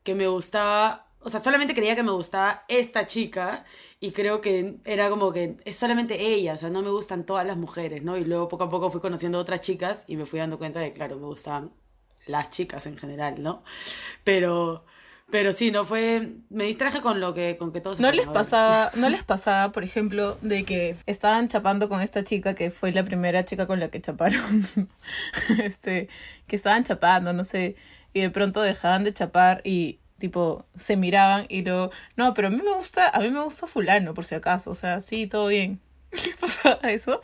[0.03, 3.65] que me gustaba, o sea, solamente creía que me gustaba esta chica
[4.01, 7.47] y creo que era como que es solamente ella, o sea, no me gustan todas
[7.47, 8.17] las mujeres, ¿no?
[8.17, 10.93] Y luego poco a poco fui conociendo otras chicas y me fui dando cuenta de,
[10.93, 11.73] claro, me gustaban
[12.27, 13.63] las chicas en general, ¿no?
[14.25, 14.85] Pero,
[15.31, 16.33] Pero sí, no fue.
[16.49, 18.01] Me distraje con lo que, con que todos.
[18.01, 22.55] ¿No les pasaba, no les pasaba, por ejemplo, de que estaban chapando con esta chica
[22.55, 24.67] que fue la primera chica con la que chaparon?
[25.63, 26.09] este,
[26.47, 27.77] que estaban chapando, no sé,
[28.13, 32.51] y de pronto dejaban de chapar y tipo se miraban y luego, no, pero a
[32.51, 35.49] mí me gusta, a mí me gusta fulano, por si acaso, o sea, sí, todo
[35.49, 35.81] bien.
[36.11, 37.21] ¿Qué pasaba eso?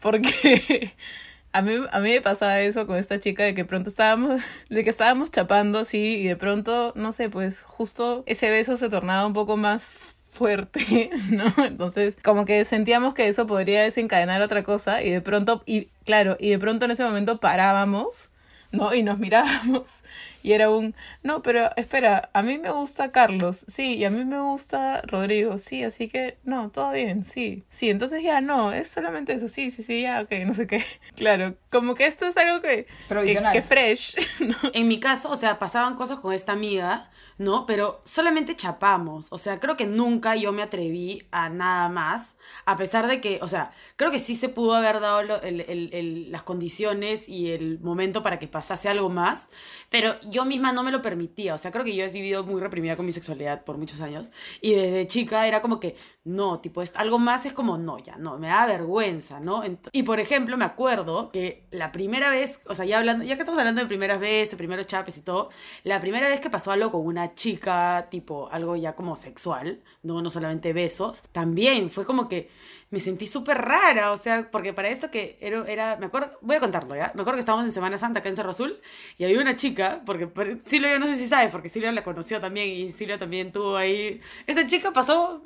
[0.00, 0.94] Porque
[1.52, 4.82] a mí, a mí me pasaba eso con esta chica de que pronto estábamos, de
[4.82, 9.26] que estábamos chapando así y de pronto, no sé, pues justo ese beso se tornaba
[9.26, 9.96] un poco más
[10.30, 11.52] fuerte, ¿no?
[11.64, 16.36] Entonces, como que sentíamos que eso podría desencadenar otra cosa y de pronto, y claro,
[16.38, 18.30] y de pronto en ese momento parábamos
[18.72, 18.94] ¿no?
[18.94, 20.00] Y nos mirábamos
[20.42, 24.24] y era un, no, pero espera, a mí me gusta Carlos, sí, y a mí
[24.24, 28.90] me gusta Rodrigo, sí, así que no, todo bien, sí, sí, entonces ya no, es
[28.90, 30.84] solamente eso, sí, sí, sí, ya, ok, no sé qué.
[31.16, 33.52] Claro, como que esto es algo que, Provisional.
[33.52, 34.56] que, fresh, ¿no?
[34.72, 37.66] En mi caso, o sea, pasaban cosas con esta amiga, ¿no?
[37.66, 42.76] Pero solamente chapamos, o sea, creo que nunca yo me atreví a nada más, a
[42.76, 46.32] pesar de que, o sea, creo que sí se pudo haber dado el- el- el-
[46.32, 49.48] las condiciones y el momento para que pasase algo más,
[49.88, 52.60] pero yo misma no me lo permitía, o sea, creo que yo he vivido muy
[52.60, 56.82] reprimida con mi sexualidad por muchos años y desde chica era como que, no, tipo,
[56.82, 59.62] es, algo más es como, no, ya, no, me da vergüenza, ¿no?
[59.92, 63.42] Y por ejemplo, me acuerdo que la primera vez, o sea, ya hablando, ya que
[63.42, 65.50] estamos hablando de primeras veces, primeros chapes y todo,
[65.84, 70.22] la primera vez que pasó algo con una chica, tipo, algo ya como sexual, no,
[70.22, 72.50] no solamente besos, también fue como que
[72.90, 76.56] me sentí súper rara, o sea, porque para esto que era, era, me acuerdo, voy
[76.56, 77.12] a contarlo, ¿ya?
[77.14, 78.80] Me acuerdo que estábamos en Semana Santa acá en Cerro Azul
[79.18, 80.28] y había una chica, porque
[80.64, 83.76] Silvia yo no sé si sabes, porque Silvia la conoció también y Silvia también tuvo
[83.76, 85.42] ahí, esa chica pasó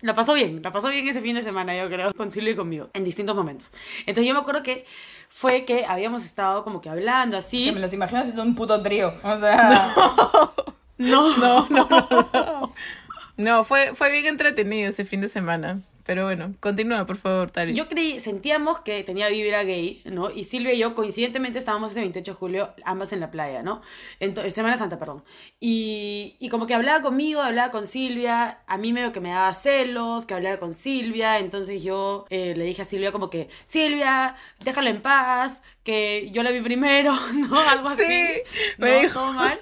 [0.00, 2.56] la pasó bien, la pasó bien ese fin de semana, yo creo, con Silvia y
[2.56, 3.72] conmigo, en distintos momentos.
[4.00, 4.84] Entonces yo me acuerdo que
[5.28, 7.66] fue que habíamos estado como que hablando así.
[7.66, 9.12] Que me los imagino haciendo un puto trío.
[9.24, 10.52] O sea, No,
[11.36, 12.74] no, no.
[13.38, 15.80] No, fue, fue bien entretenido ese fin de semana.
[16.08, 17.74] Pero bueno, continúa, por favor, Tali.
[17.74, 20.30] Yo creí, sentíamos que tenía vibra gay, ¿no?
[20.30, 23.82] Y Silvia y yo coincidentemente estábamos ese 28 de julio ambas en la playa, ¿no?
[24.18, 25.22] Entonces, Semana Santa, perdón.
[25.60, 29.52] Y, y como que hablaba conmigo, hablaba con Silvia, a mí medio que me daba
[29.52, 34.34] celos, que hablara con Silvia, entonces yo eh, le dije a Silvia como que, Silvia,
[34.64, 37.60] déjala en paz, que yo la vi primero, ¿no?
[37.60, 38.04] Algo así.
[38.06, 38.40] Sí,
[38.78, 38.86] ¿no?
[38.86, 39.20] me dijo.
[39.20, 39.60] Todo mal.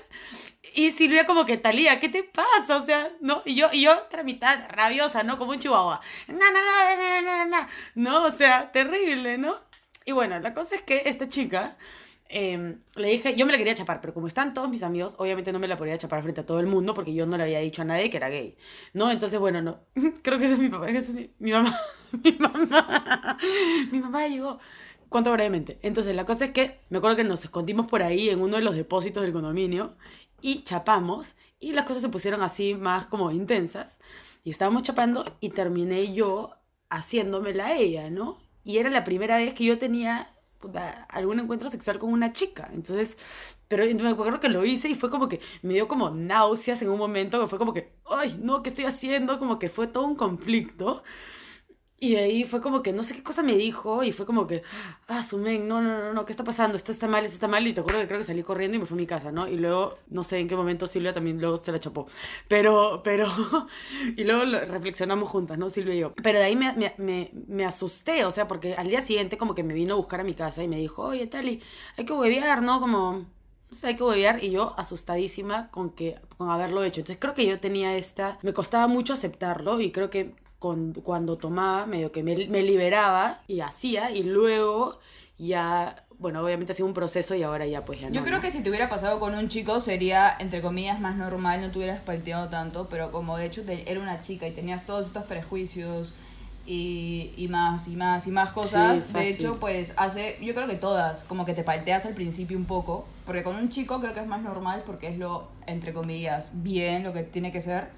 [0.77, 2.77] Y Silvia como que, Talía, ¿qué te pasa?
[2.77, 3.41] O sea, ¿no?
[3.47, 5.39] Y yo, y yo tramitad, rabiosa, ¿no?
[5.39, 6.03] Como un chihuahua.
[6.29, 9.57] No, no, no, no, no, no, o sea, terrible, ¿no?
[10.05, 11.79] Y bueno, la cosa es que esta chica,
[12.29, 15.51] eh, le dije, yo me la quería chapar, pero como están todos mis amigos, obviamente
[15.51, 17.61] no me la podía chapar frente a todo el mundo porque yo no le había
[17.61, 18.59] dicho a nadie que era gay,
[18.93, 19.11] ¿no?
[19.11, 19.81] Entonces, bueno, no.
[20.23, 21.75] Creo que ese es mi papá, ese es mi mamá.
[22.23, 23.39] Mi mamá.
[23.91, 24.59] Mi mamá llegó.
[25.09, 25.79] Cuento brevemente.
[25.83, 28.63] Entonces, la cosa es que me acuerdo que nos escondimos por ahí en uno de
[28.63, 29.97] los depósitos del condominio
[30.41, 33.99] y chapamos y las cosas se pusieron así más como intensas
[34.45, 36.55] y estábamos chapando y terminé yo
[36.91, 38.39] haciéndomela a ella, ¿no?
[38.65, 40.33] Y era la primera vez que yo tenía
[41.09, 42.69] algún encuentro sexual con una chica.
[42.73, 43.17] Entonces,
[43.69, 46.91] pero me acuerdo que lo hice y fue como que me dio como náuseas en
[46.91, 49.39] un momento, que fue como que, ay, no, ¿qué estoy haciendo?
[49.39, 51.03] Como que fue todo un conflicto.
[51.99, 54.47] Y de ahí fue como que no sé qué cosa me dijo y fue como
[54.47, 54.63] que,
[55.09, 56.77] ah, Sumen, no, no, no, no, ¿qué está pasando?
[56.77, 57.67] Esto está mal, esto está mal.
[57.67, 59.49] Y te acuerdo que creo que salí corriendo y me fui a mi casa, ¿no?
[59.49, 62.07] Y luego, no sé en qué momento Silvia también luego se la chapó.
[62.49, 63.27] Pero, pero,
[64.17, 65.71] y luego reflexionamos juntas, ¿no?
[65.71, 66.15] Silvia y yo.
[66.23, 69.55] Pero de ahí me, me, me, me asusté, o sea, porque al día siguiente como
[69.55, 71.63] que me vino a buscar a mi casa y me dijo, oye, Tali,
[71.97, 72.79] hay que huevear, ¿no?
[72.79, 73.25] Como,
[73.71, 74.45] no sé, hay que huevear.
[74.45, 77.01] Y yo asustadísima con, que, con haberlo hecho.
[77.01, 80.35] Entonces creo que yo tenía esta, me costaba mucho aceptarlo y creo que
[80.67, 84.99] con- cuando tomaba, medio que me, me liberaba y hacía y luego
[85.39, 88.15] ya, bueno, obviamente ha sido un proceso y ahora ya pues ya no.
[88.15, 91.61] yo creo que si te hubiera pasado con un chico sería, entre comillas, más normal,
[91.61, 94.85] no te hubieras palteado tanto, pero como de hecho te- era una chica y tenías
[94.87, 96.15] todos estos prejuicios
[96.67, 100.67] y, y más y más y más cosas, Sí, de hecho, pues hace, yo creo
[100.67, 104.15] que todas, como que te palteas al principio un poco, porque con un chico creo
[104.15, 107.91] que es más normal porque es lo, entre comillas, bien, lo que tiene que ser.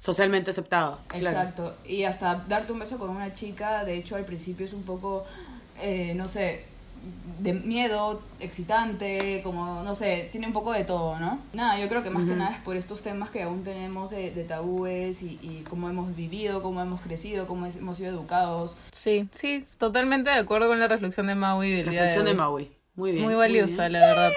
[0.00, 0.98] Socialmente aceptado.
[1.08, 1.26] claro.
[1.28, 1.74] Exacto.
[1.86, 5.24] Y hasta darte un beso con una chica, de hecho al principio es un poco,
[5.82, 6.64] eh, no sé,
[7.40, 11.38] de miedo, excitante, como, no sé, tiene un poco de todo, ¿no?
[11.52, 14.30] Nada, yo creo que más que nada es por estos temas que aún tenemos de,
[14.30, 18.76] de tabúes y, y cómo hemos vivido, cómo hemos crecido, cómo es- hemos sido educados.
[18.92, 22.36] Sí, sí, totalmente de acuerdo con la reflexión de Maui del día Reflexión de de
[22.36, 22.38] hoy.
[22.38, 22.72] Maui.
[22.96, 23.24] Muy bien.
[23.24, 23.92] Muy valiosa, bien.
[24.00, 24.32] la verdad.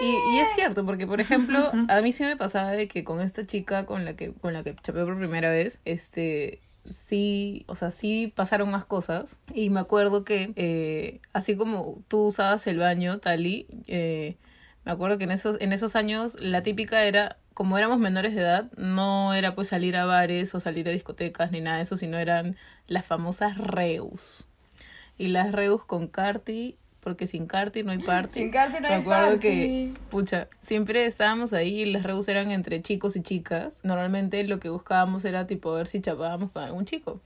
[0.00, 3.46] Y, es cierto, porque por ejemplo, a mí sí me pasaba de que con esta
[3.46, 7.90] chica con la que, con la que chapé por primera vez, este sí, o sea,
[7.90, 9.38] sí pasaron más cosas.
[9.54, 14.36] Y me acuerdo que, eh, así como tú usabas el baño, Tali, eh,
[14.84, 18.42] me acuerdo que en esos, en esos años la típica era como éramos menores de
[18.42, 21.96] edad, no era pues salir a bares o salir a discotecas ni nada de eso,
[21.96, 22.56] sino eran
[22.88, 24.44] las famosas reus.
[25.16, 28.32] Y las reus con Carti, porque sin Carti no hay party.
[28.32, 29.40] Sin Carti no Me hay acuerdo party.
[29.40, 33.80] que, pucha, siempre estábamos ahí y las reus eran entre chicos y chicas.
[33.84, 37.20] Normalmente lo que buscábamos era tipo ver si chapábamos con algún chico.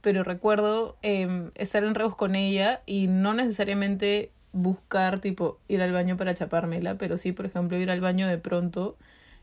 [0.00, 5.92] Pero recuerdo em, estar en reus con ella y no necesariamente buscar tipo ir al
[5.92, 8.96] baño para chapármela, pero sí, por ejemplo, ir al baño de pronto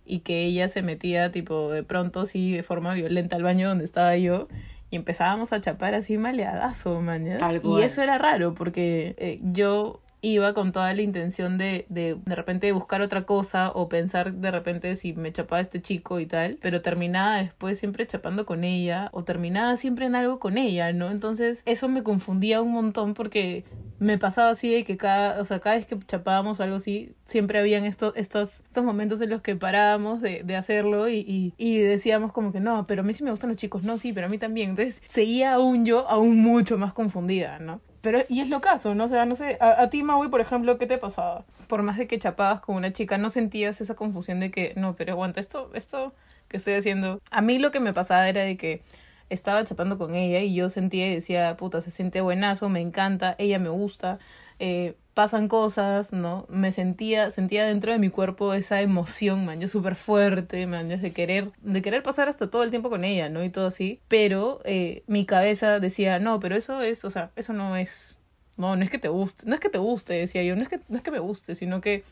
[0.05, 3.85] y que ella se metía tipo de pronto sí de forma violenta al baño donde
[3.85, 4.47] estaba yo
[4.91, 7.25] y empezábamos a chapar así maleadazo, man.
[7.39, 12.17] Tal Y eso era raro porque eh, yo iba con toda la intención de, de
[12.23, 16.25] de repente buscar otra cosa o pensar de repente si me chapaba este chico y
[16.25, 20.93] tal, pero terminaba después siempre chapando con ella o terminaba siempre en algo con ella,
[20.93, 21.11] ¿no?
[21.11, 23.65] Entonces eso me confundía un montón porque
[23.99, 27.13] me pasaba así de que cada, o sea, cada vez que chapábamos o algo así,
[27.25, 31.53] siempre habían estos, estos, estos momentos en los que parábamos de, de hacerlo y, y,
[31.57, 34.11] y decíamos como que no, pero a mí sí me gustan los chicos, no, sí,
[34.11, 34.71] pero a mí también.
[34.71, 37.79] Entonces seguía aún yo, aún mucho más confundida, ¿no?
[38.01, 39.05] Pero, y es lo caso, ¿no?
[39.05, 41.45] O sea, no sé, a, a ti, Maui, por ejemplo, ¿qué te pasaba?
[41.67, 44.95] Por más de que chapabas con una chica, ¿no sentías esa confusión de que, no,
[44.95, 46.15] pero aguanta, esto, esto
[46.47, 47.21] que estoy haciendo?
[47.29, 48.81] A mí lo que me pasaba era de que
[49.29, 53.35] estaba chapando con ella y yo sentía y decía, puta, se siente buenazo, me encanta,
[53.37, 54.17] ella me gusta,
[54.63, 56.45] eh, pasan cosas, ¿no?
[56.49, 61.11] Me sentía, sentía dentro de mi cuerpo esa emoción, man, yo súper fuerte, man, de
[61.13, 63.43] querer, de querer pasar hasta todo el tiempo con ella, ¿no?
[63.43, 67.53] Y todo así, pero eh, mi cabeza decía, no, pero eso es, o sea, eso
[67.53, 68.19] no es,
[68.55, 70.69] no, no es que te guste, no es que te guste, decía yo, no es
[70.69, 72.03] que, no es que me guste, sino que,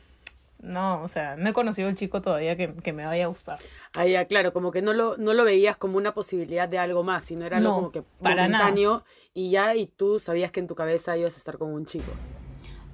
[0.62, 3.59] no, o sea, no he conocido al chico todavía que, que me vaya a gustar.
[3.95, 7.03] Ah, ya, claro, como que no lo, no lo veías como una posibilidad de algo
[7.03, 8.65] más, sino era algo No, como que para nada.
[8.65, 11.85] momentáneo y ya, y tú sabías que en tu cabeza ibas a estar con un
[11.85, 12.12] chico.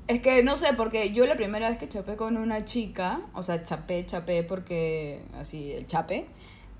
[0.08, 3.42] Es que no sé, porque yo la primera vez que chapé con una chica, o
[3.42, 6.28] sea, chapé, chapé porque así, el chape,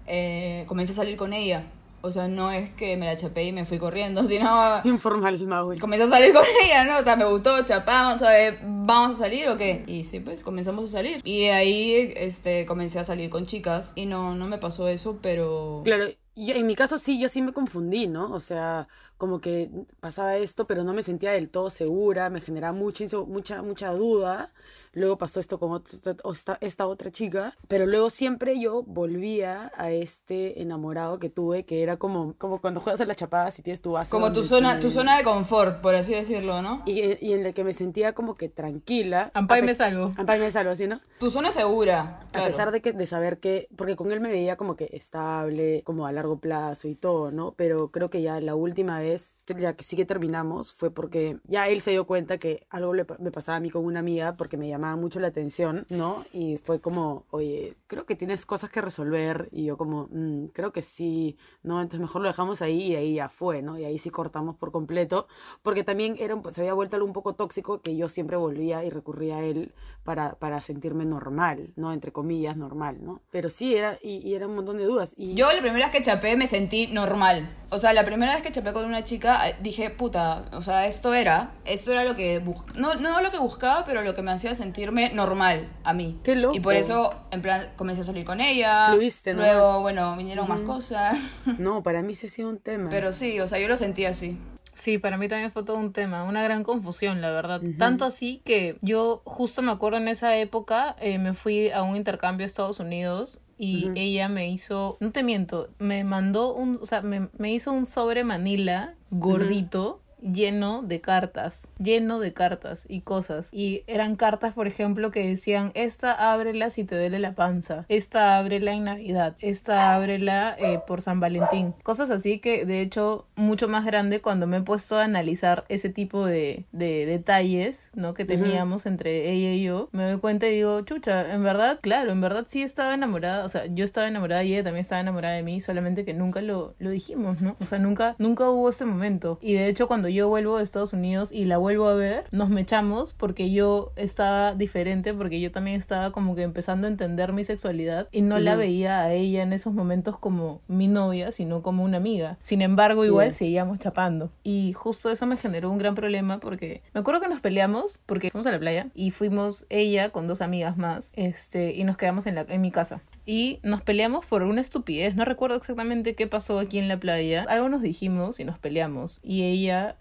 [0.06, 1.66] eh, comencé a salir con ella.
[2.02, 4.48] O sea, no es que me la chapé y me fui corriendo, sino
[4.84, 5.80] Informal, Maui.
[5.80, 7.00] comencé a salir con ella, ¿no?
[7.00, 9.84] O sea, me gustó, chapamos, sea, ¿vamos a salir o qué?
[9.88, 11.22] Y sí, pues comenzamos a salir.
[11.24, 13.92] Y ahí, este, comencé a salir con chicas.
[13.96, 15.82] Y no, no me pasó eso, pero...
[15.84, 18.32] Claro, y en mi caso sí, yo sí me confundí, ¿no?
[18.34, 22.74] O sea, como que pasaba esto, pero no me sentía del todo segura, me generaba
[22.78, 24.52] mucha, mucha, mucha duda.
[24.94, 29.92] Luego pasó esto con otra- esta, esta otra chica, pero luego siempre yo volvía a
[29.92, 33.82] este enamorado que tuve, que era como, como cuando juegas a las chapadas y tienes
[33.82, 34.10] tu base.
[34.12, 36.82] Como tu zona, tu zona de confort, por así decirlo, ¿no?
[36.86, 39.32] Y, y en la que me sentía como que tranquila.
[39.34, 40.14] Ampay a me salvo.
[40.16, 41.02] Ampay me salvo, ¿sí, no?
[41.20, 42.22] Tu zona segura.
[42.22, 42.48] A claro.
[42.48, 46.08] pesar de que de saber que, porque con él me veía como que estable, como
[46.08, 47.54] a largo plazo y todo, ¿no?
[47.58, 49.05] Pero creo que ya la última vez,
[49.46, 52.94] que ya que sí que terminamos, fue porque ya él se dio cuenta que algo
[52.94, 56.26] le me pasaba a mí con una amiga porque me llamaba mucho la atención, ¿no?
[56.34, 60.72] Y fue como, oye, creo que tienes cosas que resolver y yo como, "Mm, creo
[60.72, 61.82] que sí, ¿no?
[61.82, 63.78] Entonces mejor lo dejamos ahí y ahí ya fue, ¿no?
[63.80, 65.28] Y ahí sí cortamos por completo,
[65.64, 68.90] porque también era se había vuelto algo un poco tóxico que yo siempre volvía y
[68.90, 69.74] recurría a él
[70.06, 71.92] para, para sentirme normal, ¿no?
[71.92, 73.22] Entre comillas, normal, ¿no?
[73.32, 75.14] Pero sí, era, y, y era un montón de dudas.
[75.18, 77.50] Y Yo la primera vez que chapé me sentí normal.
[77.72, 80.86] O sea, la primera vez que chapé con una chica eh, dije, puta, o sea,
[80.86, 84.22] esto era, esto era lo que bus- no, no lo que buscaba, pero lo que
[84.22, 86.20] me hacía sentirme normal a mí.
[86.24, 86.56] Qué loco.
[86.56, 88.92] Y por eso, en plan, comencé a salir con ella.
[88.94, 89.48] Fluiste nomás.
[89.54, 91.18] Luego, bueno, vinieron más cosas.
[91.58, 92.90] no, para mí sí ha sido un tema.
[92.92, 94.38] Pero sí, o sea, yo lo sentí así.
[94.76, 97.62] Sí, para mí también fue todo un tema, una gran confusión, la verdad.
[97.80, 101.96] Tanto así que yo justo me acuerdo en esa época, eh, me fui a un
[101.96, 106.86] intercambio a Estados Unidos y ella me hizo, no te miento, me mandó un, o
[106.86, 110.02] sea, me, me hizo un sobre Manila gordito.
[110.32, 113.50] Lleno de cartas, lleno de cartas y cosas.
[113.52, 118.38] Y eran cartas, por ejemplo, que decían, esta ábrela si te duele la panza, esta
[118.38, 121.74] ábrela en Navidad, esta ábrela eh, por San Valentín.
[121.84, 125.90] Cosas así que, de hecho, mucho más grande cuando me he puesto a analizar ese
[125.90, 128.14] tipo de, de detalles, ¿no?
[128.14, 132.12] Que teníamos entre ella y yo, me doy cuenta y digo, chucha, en verdad, claro,
[132.12, 135.36] en verdad sí estaba enamorada, o sea, yo estaba enamorada y ella también estaba enamorada
[135.36, 137.56] de mí, solamente que nunca lo, lo dijimos, ¿no?
[137.60, 139.38] O sea, nunca, nunca hubo ese momento.
[139.42, 142.50] Y de hecho, cuando yo vuelvo de Estados Unidos y la vuelvo a ver, nos
[142.50, 147.44] mechamos porque yo estaba diferente, porque yo también estaba como que empezando a entender mi
[147.44, 148.60] sexualidad y no la Ujú.
[148.60, 152.38] veía a ella en esos momentos como mi novia, sino como una amiga.
[152.42, 153.34] Sin embargo, igual Yeah.
[153.36, 154.32] seguíamos chapando.
[154.44, 158.30] Y justo eso me generó un gran problema porque me acuerdo que nos peleamos porque
[158.32, 162.28] fuimos a la playa y fuimos ella con dos amigas más, este, y nos quedamos
[162.28, 163.02] en la en mi casa.
[163.28, 165.16] Y nos peleamos por una estupidez.
[165.16, 167.44] No recuerdo exactamente qué pasó aquí en la playa.
[167.50, 169.20] Algo nos dijimos y nos peleamos.
[169.24, 169.96] Y ella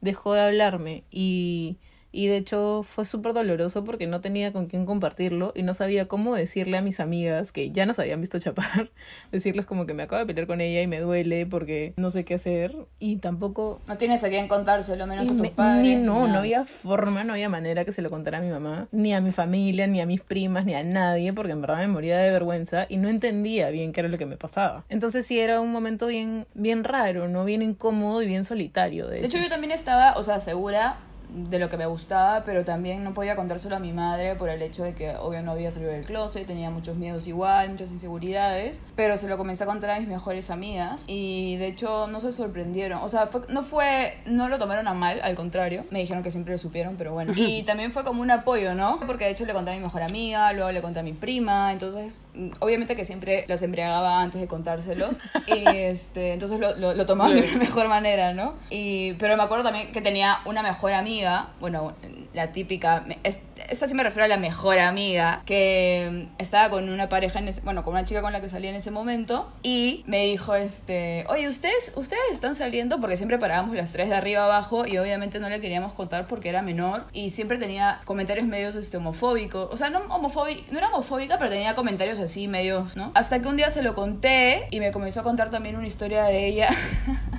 [0.00, 1.04] dejó de hablarme.
[1.10, 1.78] Y
[2.12, 6.08] Y de hecho fue súper doloroso porque no tenía con quién compartirlo y no sabía
[6.08, 8.90] cómo decirle a mis amigas que ya nos habían visto chapar,
[9.32, 12.24] decirles como que me acabo de pelear con ella y me duele porque no sé
[12.24, 13.80] qué hacer y tampoco...
[13.88, 15.82] No tienes a quién contárselo, menos y a tus me- padres.
[15.84, 18.88] ni- no, no había forma, no había manera que se lo contara a mi mamá,
[18.92, 21.88] ni a mi familia, ni a mis primas, ni a nadie, porque en verdad me
[21.88, 24.84] moría de vergüenza y no entendía bien qué era lo que me pasaba.
[24.88, 27.44] Entonces sí era un momento bien, bien raro, ¿no?
[27.44, 29.06] Bien incómodo y bien solitario.
[29.06, 30.96] De, De hecho, yo también estaba, o sea, segura
[31.34, 34.60] de lo que me gustaba, pero también no podía contárselo a mi madre por el
[34.62, 38.80] hecho de que, obvio, no había salido del closet, tenía muchos miedos igual, muchas inseguridades,
[38.96, 42.32] pero se lo comencé a contar a mis mejores amigas y de hecho no se
[42.32, 46.22] sorprendieron, o sea, fue- no fue, no lo tomaron a mal, al contrario, me dijeron
[46.22, 47.32] que siempre lo supieron, pero bueno.
[47.36, 48.98] Y también fue como un apoyo, ¿no?
[49.06, 51.72] Porque de hecho le conté a mi mejor amiga, luego le conté a mi prima,
[51.72, 55.16] entonces, mm, obviamente que siempre las embriagaba antes de contárselos
[55.46, 58.54] y este, entonces lo, lo, lo tomaban de la mejor manera, ¿no?
[58.70, 61.19] Y, pero me acuerdo también que tenía una mejor amiga,
[61.60, 61.92] bueno,
[62.32, 67.08] la típica, esta sí me refiero a la mejor amiga, que mm, estaba con una
[67.08, 70.54] pareja, bueno, con una chica con la que salía en ese momento, y me dijo,
[70.54, 73.00] este, oye, ¿ustedes, ustedes están saliendo?
[73.00, 76.48] Porque siempre parábamos las tres de arriba abajo y obviamente no le queríamos contar porque
[76.48, 80.88] era menor y siempre tenía comentarios medios este, homofóbicos, o sea, no homofóbica, no era
[80.88, 83.12] homofóbica, pero tenía comentarios así medios, ¿no?
[83.14, 86.24] Hasta que un día se lo conté y me comenzó a contar también una historia
[86.24, 86.70] de ella.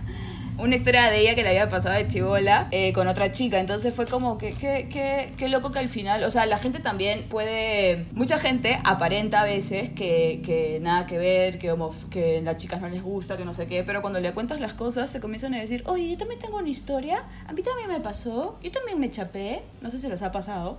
[0.61, 3.59] una historia de ella que le había pasado de chivola eh, con otra chica.
[3.59, 6.79] Entonces fue como que, que, que, qué loco que al final, o sea, la gente
[6.79, 12.41] también puede, mucha gente aparenta a veces que, que nada que ver, que, homo, que
[12.41, 15.11] las chicas no les gusta, que no sé qué, pero cuando le cuentas las cosas
[15.11, 18.59] te comienzan a decir, oye, yo también tengo una historia, a mí también me pasó,
[18.61, 20.77] yo también me chapé, no sé si les ha pasado.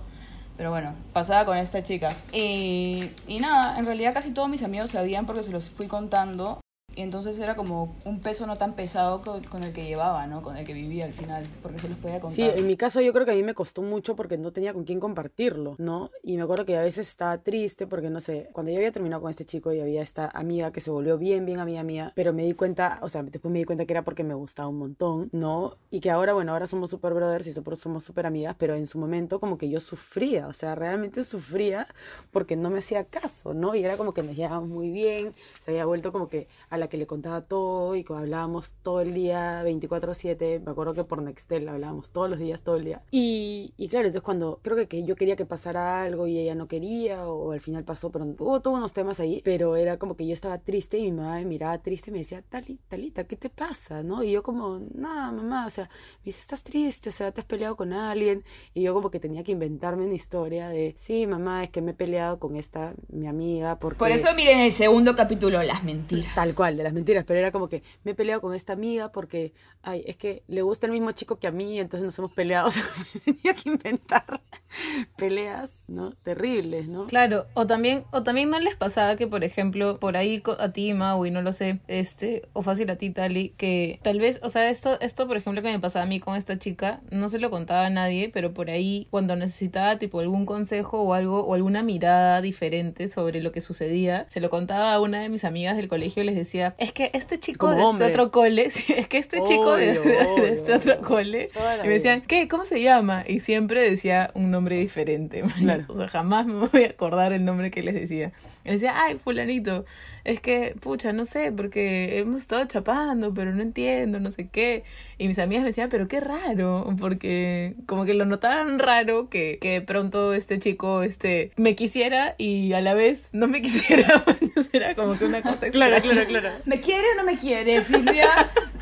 [0.55, 2.09] Pero bueno, pasaba con esta chica.
[2.31, 6.62] Y, y nada, en realidad casi todos mis amigos sabían porque se los fui contando.
[6.95, 10.41] Entonces era como un peso no tan pesado con, con el que llevaba, ¿no?
[10.41, 12.35] Con el que vivía al final, porque se los podía contar.
[12.35, 14.73] Sí, en mi caso yo creo que a mí me costó mucho porque no tenía
[14.73, 16.11] con quién compartirlo, ¿no?
[16.21, 19.21] Y me acuerdo que a veces estaba triste porque, no sé, cuando yo había terminado
[19.21, 22.33] con este chico y había esta amiga que se volvió bien, bien amiga mía, pero
[22.33, 24.77] me di cuenta, o sea, después me di cuenta que era porque me gustaba un
[24.77, 25.77] montón, ¿no?
[25.89, 28.97] Y que ahora, bueno, ahora somos super brothers y somos super amigas, pero en su
[28.97, 31.87] momento como que yo sufría, o sea, realmente sufría
[32.31, 33.75] porque no me hacía caso, ¿no?
[33.75, 35.33] Y era como que nos llevábamos muy bien,
[35.63, 39.01] se había vuelto como que a la que le contaba todo y que hablábamos todo
[39.01, 43.01] el día, 24/7, me acuerdo que por Nextel hablábamos todos los días, todo el día.
[43.11, 46.55] Y, y claro, entonces cuando creo que, que yo quería que pasara algo y ella
[46.55, 50.15] no quería, o, al final pasó, pero hubo todos unos temas ahí, pero era como
[50.15, 53.25] que yo estaba triste y mi mamá me miraba triste y me decía, Tali, Talita,
[53.25, 54.03] ¿qué te pasa?
[54.03, 54.23] ¿no?
[54.23, 57.47] Y yo como, nada, mamá, o sea, me dice, estás triste, o sea, te has
[57.47, 58.43] peleado con alguien.
[58.73, 61.91] Y yo como que tenía que inventarme una historia de, sí, mamá, es que me
[61.91, 63.99] he peleado con esta, mi amiga, porque...
[63.99, 66.33] Por eso miren el segundo capítulo, las mentiras.
[66.33, 69.11] Tal cual, de las mentiras, pero era como que me he peleado con esta amiga
[69.11, 72.33] porque, ay, es que le gusta el mismo chico que a mí, entonces nos hemos
[72.33, 72.69] peleado.
[73.25, 74.41] Me tenía que inventar
[75.17, 76.13] peleas, ¿no?
[76.23, 77.05] Terribles, ¿no?
[77.07, 80.93] Claro, o también, o también no les pasaba que, por ejemplo, por ahí a ti,
[80.93, 84.69] Maui, no lo sé, este, o fácil a ti, Tali, que tal vez, o sea,
[84.69, 87.49] esto, esto, por ejemplo, que me pasaba a mí con esta chica, no se lo
[87.49, 91.83] contaba a nadie, pero por ahí, cuando necesitaba, tipo, algún consejo o algo, o alguna
[91.83, 95.87] mirada diferente sobre lo que sucedía, se lo contaba a una de mis amigas del
[95.87, 98.05] colegio y les decía, es que este chico Como de hombre.
[98.07, 101.49] este otro cole, sí, es que este chico de, obvio, este otro cole,
[101.83, 102.23] y me decían.
[102.27, 102.47] ¿qué?
[102.47, 103.23] ¿Cómo se llama?
[103.27, 105.43] Y siempre decía un nombre diferente.
[105.87, 108.31] O sea, jamás me voy a acordar el nombre que les decía.
[108.63, 109.85] Decía, ay, fulanito,
[110.23, 114.83] es que, pucha, no sé, porque hemos estado chapando, pero no entiendo, no sé qué.
[115.17, 119.57] Y mis amigas me decían, pero qué raro, porque como que lo notaban raro que,
[119.61, 124.23] que de pronto este chico este, me quisiera y a la vez no me quisiera.
[124.25, 124.69] Mañas.
[124.71, 126.25] Era como que una cosa Claro, extraña.
[126.25, 126.61] claro, claro.
[126.65, 127.81] ¿Me quiere o no me quiere?
[127.81, 128.29] Silvia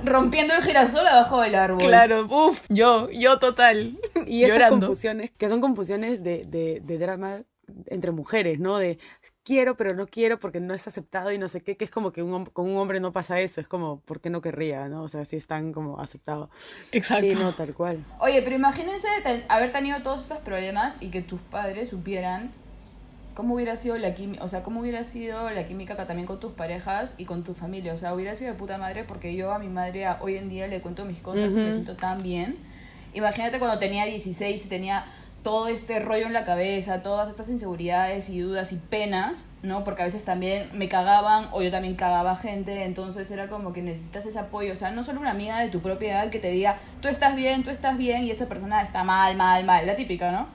[0.06, 1.80] rompiendo el girasol abajo del árbol.
[1.82, 3.98] Claro, uff, yo, yo total.
[4.28, 4.88] Y esas llorando.
[4.88, 7.42] confusiones, que son confusiones de, de, de drama
[7.88, 8.78] entre mujeres, ¿no?
[8.78, 8.98] De
[9.44, 12.12] quiero pero no quiero porque no es aceptado y no sé qué, que es como
[12.12, 15.04] que un, con un hombre no pasa eso, es como, ¿por qué no querría, no?
[15.04, 16.50] O sea, si están como aceptados.
[16.92, 17.26] Exacto.
[17.28, 18.04] Sí, no, tal cual.
[18.20, 22.52] Oye, pero imagínense ten- haber tenido todos estos problemas y que tus padres supieran
[23.34, 26.40] cómo hubiera sido la química, o sea, cómo hubiera sido la química ca- también con
[26.40, 27.94] tus parejas y con tu familia.
[27.94, 30.68] O sea, hubiera sido de puta madre porque yo a mi madre hoy en día
[30.68, 32.58] le cuento mis cosas y me siento tan bien.
[33.14, 35.06] Imagínate cuando tenía 16 y tenía
[35.44, 39.84] todo este rollo en la cabeza, todas estas inseguridades y dudas y penas, ¿no?
[39.84, 43.82] Porque a veces también me cagaban o yo también cagaba gente, entonces era como que
[43.82, 46.52] necesitas ese apoyo, o sea, no solo una amiga de tu propia edad que te
[46.52, 49.96] diga, tú estás bien, tú estás bien y esa persona está mal, mal, mal, la
[49.96, 50.48] típica, ¿no?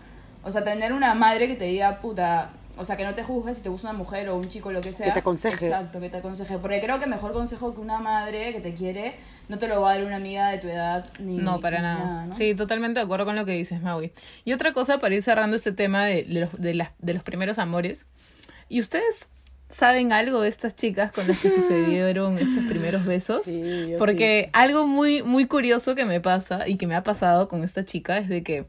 [0.44, 3.54] O sea, tener una madre que te diga, puta, O sea, que no te juzgue
[3.54, 5.06] si te gusta una mujer o un chico, lo que sea.
[5.06, 5.66] Que te aconseje.
[5.66, 6.58] Exacto, que te aconseje.
[6.58, 9.14] Porque creo que mejor consejo que una madre que te quiere
[9.48, 11.82] no te lo va a dar una amiga de tu edad ni No, para ni
[11.84, 12.26] nada.
[12.26, 12.34] ¿no?
[12.34, 14.12] Sí, totalmente de acuerdo con lo que dices, Maui.
[14.44, 17.22] Y otra cosa para ir cerrando este tema de, de los, de, las- de los
[17.22, 18.06] primeros amores.
[18.68, 19.28] ¿Y ustedes
[19.68, 23.42] saben algo de estas chicas con las que sucedieron estos primeros besos?
[23.44, 27.48] Sí, yo Porque algo muy, muy curioso que me pasa y que me ha pasado
[27.48, 28.66] con esta chica es de que,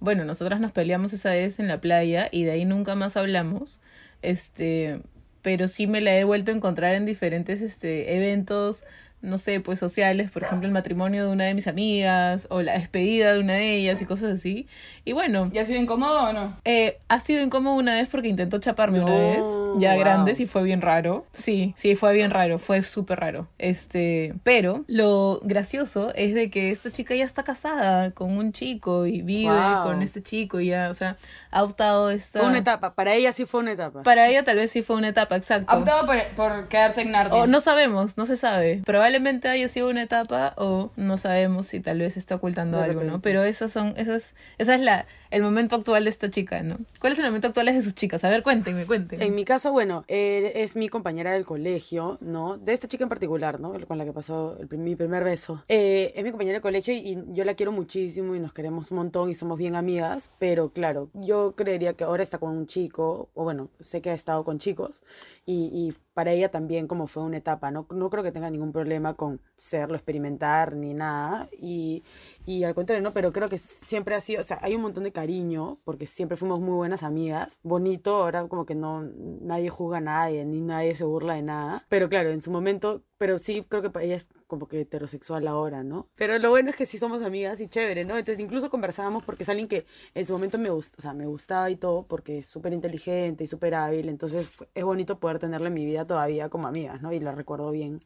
[0.00, 3.80] bueno, nosotras nos peleamos esa vez en la playa y de ahí nunca más hablamos.
[4.22, 5.00] Este,
[5.42, 8.84] pero sí me la he vuelto a encontrar en diferentes este, eventos,
[9.22, 12.72] no sé, pues sociales, por ejemplo, el matrimonio de una de mis amigas o la
[12.74, 14.66] despedida de una de ellas y cosas así.
[15.04, 16.56] Y bueno, ¿Y ha sido incómodo o no?
[16.64, 19.16] eh, ha sido incómodo una vez porque intentó chaparme una No,
[19.74, 20.00] vez, ya wow.
[20.00, 21.26] grandes, y fue bien raro.
[21.32, 23.48] Sí, sí, fue bien raro, fue súper raro.
[23.58, 29.06] Este, pero lo gracioso es de que esta chica ya está casada con un chico
[29.06, 29.82] y vive Wow.
[29.82, 31.16] con este chico y ya, o sea,
[31.50, 32.40] ha optado esta...
[32.40, 34.02] Fue una etapa, para ella sí fue una etapa.
[34.02, 35.72] Para ella tal vez sí fue una etapa, exacto.
[35.72, 37.34] Ha optado por, por quedarse en Narnia.
[37.42, 38.80] O no sabemos, no se sabe.
[38.84, 39.09] Probablemente
[39.48, 43.20] haya sido una etapa o no sabemos si tal vez está ocultando algo, ¿no?
[43.20, 46.78] Pero esas son, esas, esa es la, el momento actual de esta chica, ¿no?
[47.00, 48.24] ¿Cuál es el momento actual de sus chicas?
[48.24, 49.24] A ver, cuéntenme, cuéntenme.
[49.24, 52.58] En mi caso, bueno, es mi compañera del colegio, ¿no?
[52.58, 53.72] De esta chica en particular, ¿no?
[53.86, 55.64] Con la que pasó el mi primer beso.
[55.68, 58.90] Eh, es mi compañera del colegio y, y yo la quiero muchísimo y nos queremos
[58.90, 62.66] un montón y somos bien amigas, pero claro, yo creería que ahora está con un
[62.66, 65.02] chico, o bueno, sé que ha estado con chicos
[65.46, 67.86] y, y para ella también como fue una etapa, ¿no?
[67.90, 72.02] No creo que tenga ningún problema con serlo, experimentar ni nada y,
[72.46, 73.12] y al contrario, ¿no?
[73.12, 76.38] Pero creo que siempre ha sido, o sea, hay un montón de cariño porque siempre
[76.38, 77.60] fuimos muy buenas amigas.
[77.62, 81.84] Bonito, ahora como que no, nadie juzga a nadie, ni nadie se burla de nada.
[81.90, 85.84] Pero claro, en su momento, pero sí creo que ella es como que heterosexual ahora,
[85.84, 86.08] ¿no?
[86.14, 88.16] Pero lo bueno es que sí somos amigas y chévere, ¿no?
[88.16, 91.26] Entonces incluso conversábamos porque es alguien que en su momento me gusta, o sea, me
[91.26, 94.08] gustaba y todo porque es súper inteligente y súper hábil.
[94.08, 97.12] Entonces es bonito poder tenerla en mi vida todavía como amigas, ¿no?
[97.12, 98.00] Y la recuerdo bien.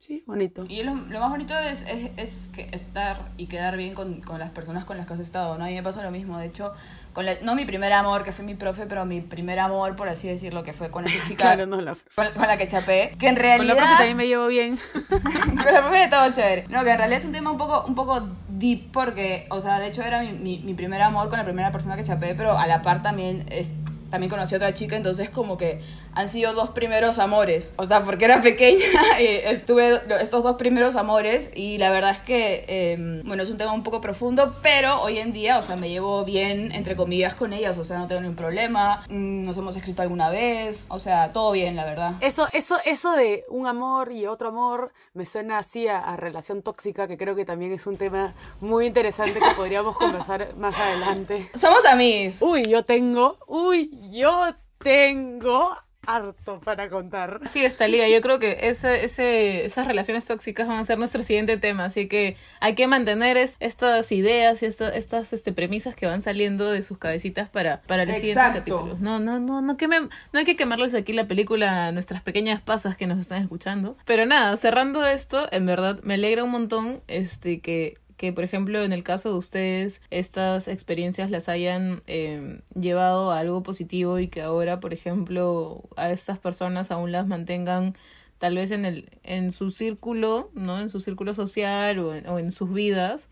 [0.00, 0.64] Sí, bonito.
[0.66, 4.38] Y lo, lo más bonito es, es, es que estar y quedar bien con, con
[4.38, 5.64] las personas con las que has estado, ¿no?
[5.64, 6.72] A mí me pasó lo mismo, de hecho,
[7.12, 10.08] con la- no mi primer amor, que fue mi profe, pero mi primer amor, por
[10.08, 13.12] así decirlo, que fue con esa chica Claro, no, la, con, con la que chapé,
[13.18, 13.74] que en con realidad...
[13.74, 14.78] la profe también me llevo bien.
[15.10, 16.64] Pero la profe todo chévere.
[16.68, 19.78] No, que en realidad es un tema un poco, un poco deep porque, o sea,
[19.80, 22.56] de hecho era mi, mi, mi primer amor con la primera persona que chapé, pero
[22.58, 23.72] a la par también es...
[24.10, 25.80] También conocí a otra chica, entonces como que
[26.14, 27.72] han sido dos primeros amores.
[27.76, 28.84] O sea, porque era pequeña
[29.20, 33.50] y estuve lo- estos dos primeros amores y la verdad es que, eh, bueno, es
[33.50, 36.96] un tema un poco profundo, pero hoy en día, o sea, me llevo bien, entre
[36.96, 37.78] comillas, con ellas.
[37.78, 39.04] O sea, no tengo ningún problema.
[39.08, 40.86] Mm, Nos hemos escrito alguna vez.
[40.90, 42.14] O sea, todo bien, la verdad.
[42.20, 46.62] Eso, eso, eso de un amor y otro amor me suena así a, a relación
[46.62, 51.48] tóxica, que creo que también es un tema muy interesante que podríamos conversar más adelante.
[51.54, 52.38] Somos amigos.
[52.42, 55.76] Uy, yo tengo, uy, yo tengo
[56.06, 57.42] harto para contar.
[57.48, 58.08] Sí, está liga.
[58.08, 61.84] Yo creo que ese, ese, esas relaciones tóxicas van a ser nuestro siguiente tema.
[61.84, 66.22] Así que hay que mantener es- estas ideas y esta- estas este, premisas que van
[66.22, 68.98] saliendo de sus cabecitas para, para los siguientes capítulos.
[69.00, 72.62] No, no, no, no, quemen- no hay que quemarles aquí la película a nuestras pequeñas
[72.62, 73.96] pasas que nos están escuchando.
[74.06, 78.84] Pero nada, cerrando esto, en verdad me alegra un montón este que que por ejemplo
[78.84, 84.28] en el caso de ustedes estas experiencias las hayan eh, llevado a algo positivo y
[84.28, 87.96] que ahora por ejemplo a estas personas aún las mantengan
[88.36, 92.38] tal vez en el en su círculo no en su círculo social o en, o
[92.38, 93.30] en sus vidas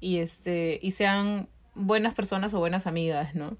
[0.00, 3.58] y este y sean buenas personas o buenas amigas no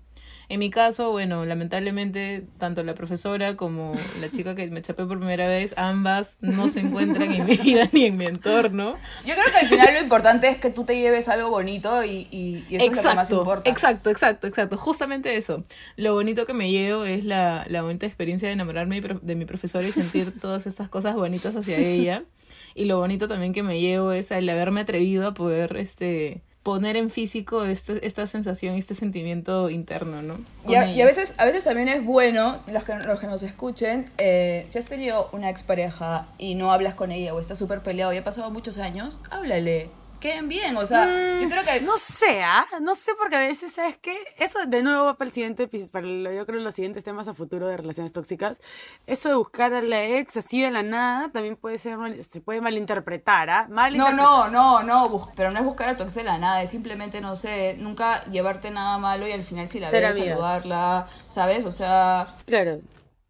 [0.51, 5.19] en mi caso, bueno, lamentablemente, tanto la profesora como la chica que me chapé por
[5.19, 8.97] primera vez, ambas no se encuentran en mi vida ni en mi entorno.
[9.25, 12.27] Yo creo que al final lo importante es que tú te lleves algo bonito y,
[12.31, 13.71] y, y eso es lo que más importa.
[13.71, 14.77] Exacto, exacto, exacto.
[14.77, 15.63] Justamente eso.
[15.97, 19.23] Lo bonito que me llevo es la, la bonita experiencia de enamorarme de mi prof-
[19.23, 22.25] de mi profesora y sentir todas estas cosas bonitas hacia ella.
[22.75, 26.97] Y lo bonito también que me llevo es el haberme atrevido a poder este poner
[26.97, 30.39] en físico este, esta sensación, este sentimiento interno, ¿no?
[30.69, 33.43] Y a, y a veces, a veces también es bueno, los que, los que nos
[33.43, 37.81] escuchen, eh, si has tenido una expareja y no hablas con ella o estás súper
[37.81, 39.91] peleado y ha pasado muchos años, háblale.
[40.21, 41.07] Queden bien, o sea,
[41.41, 41.81] yo creo que...
[41.81, 42.67] No sé, ¿ah?
[42.83, 44.17] No sé porque a veces, ¿sabes qué?
[44.37, 47.33] Eso de nuevo va para el siguiente, para el- yo creo los siguientes temas a
[47.35, 48.61] futuro de relaciones tóxicas.
[49.07, 52.41] Eso de buscar a la ex así de la nada también puede ser, mal- se
[52.43, 53.67] puede malinterpretar, ¿ah?
[53.69, 56.37] No, Malinterpre- no, no, no, bus- pero no es buscar a tu ex de la
[56.39, 60.17] nada, es simplemente, no sé, nunca llevarte nada malo y al final si la ves,
[60.17, 61.65] saludarla, ¿sabes?
[61.65, 62.81] O sea, Claro.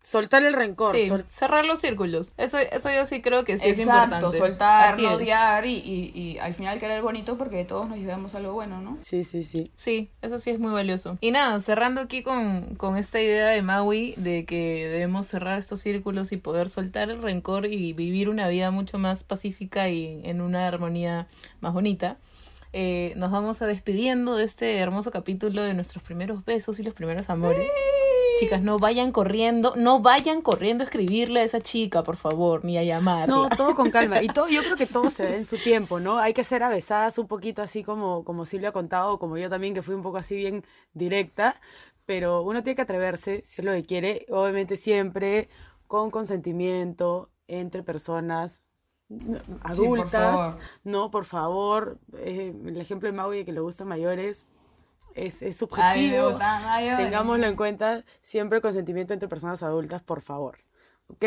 [0.03, 0.95] Soltar el rencor.
[0.97, 2.33] Sí, sol- cerrar los círculos.
[2.39, 4.39] Eso, eso yo sí creo que sí es Exacto, importante.
[4.39, 5.17] soltar, Así no es.
[5.17, 8.97] odiar y, y, y al final querer bonito porque todos nos llevamos algo bueno, ¿no?
[8.99, 9.71] Sí, sí, sí.
[9.75, 11.19] Sí, eso sí es muy valioso.
[11.21, 15.81] Y nada, cerrando aquí con, con esta idea de Maui de que debemos cerrar estos
[15.81, 20.41] círculos y poder soltar el rencor y vivir una vida mucho más pacífica y en
[20.41, 21.27] una armonía
[21.61, 22.17] más bonita.
[22.73, 26.95] eh, nos vamos a despidiendo de este hermoso capítulo de nuestros primeros besos y los
[26.95, 27.69] primeros amores.
[28.41, 32.79] Chicas, no vayan corriendo, no vayan corriendo a escribirle a esa chica, por favor, ni
[32.79, 33.35] a llamarla.
[33.35, 34.23] No, todo con calma.
[34.23, 36.19] Y todo, yo creo que todo se da en su tiempo, ¿no?
[36.19, 39.75] Hay que ser avesadas un poquito así como, como Silvia ha contado, como yo también,
[39.75, 41.61] que fui un poco así bien directa.
[42.07, 45.49] Pero uno tiene que atreverse, si es lo que quiere, obviamente siempre
[45.87, 48.63] con consentimiento entre personas
[49.63, 50.57] adultas.
[50.85, 51.99] no, por favor.
[52.19, 54.47] eh, el ejemplo de Maui de que le gustan mayores
[55.15, 56.39] es, es subjetivo.
[56.39, 56.99] mayores.
[56.99, 60.59] Tengámoslo en cuenta, siempre consentimiento entre personas adultas, por favor.
[61.09, 61.25] ¿Ok?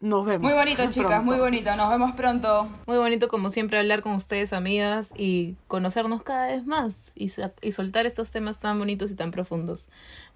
[0.00, 0.42] Nos vemos.
[0.50, 1.22] Muy bonito, chicas, pronto.
[1.24, 1.74] muy bonito.
[1.76, 2.68] Nos vemos pronto.
[2.86, 7.30] Muy bonito como siempre hablar con ustedes, amigas, y conocernos cada vez más y,
[7.62, 9.88] y soltar estos temas tan bonitos y tan profundos.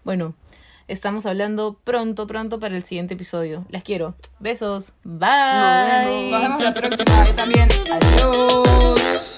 [0.05, 0.35] Bueno,
[0.87, 3.67] estamos hablando pronto, pronto para el siguiente episodio.
[3.69, 4.15] Las quiero.
[4.39, 4.95] Besos.
[5.05, 5.29] Bye.
[5.29, 6.31] Nos vemos.
[6.31, 7.27] Nos vemos la próxima.
[7.27, 7.69] Yo también.
[7.91, 9.38] Adiós.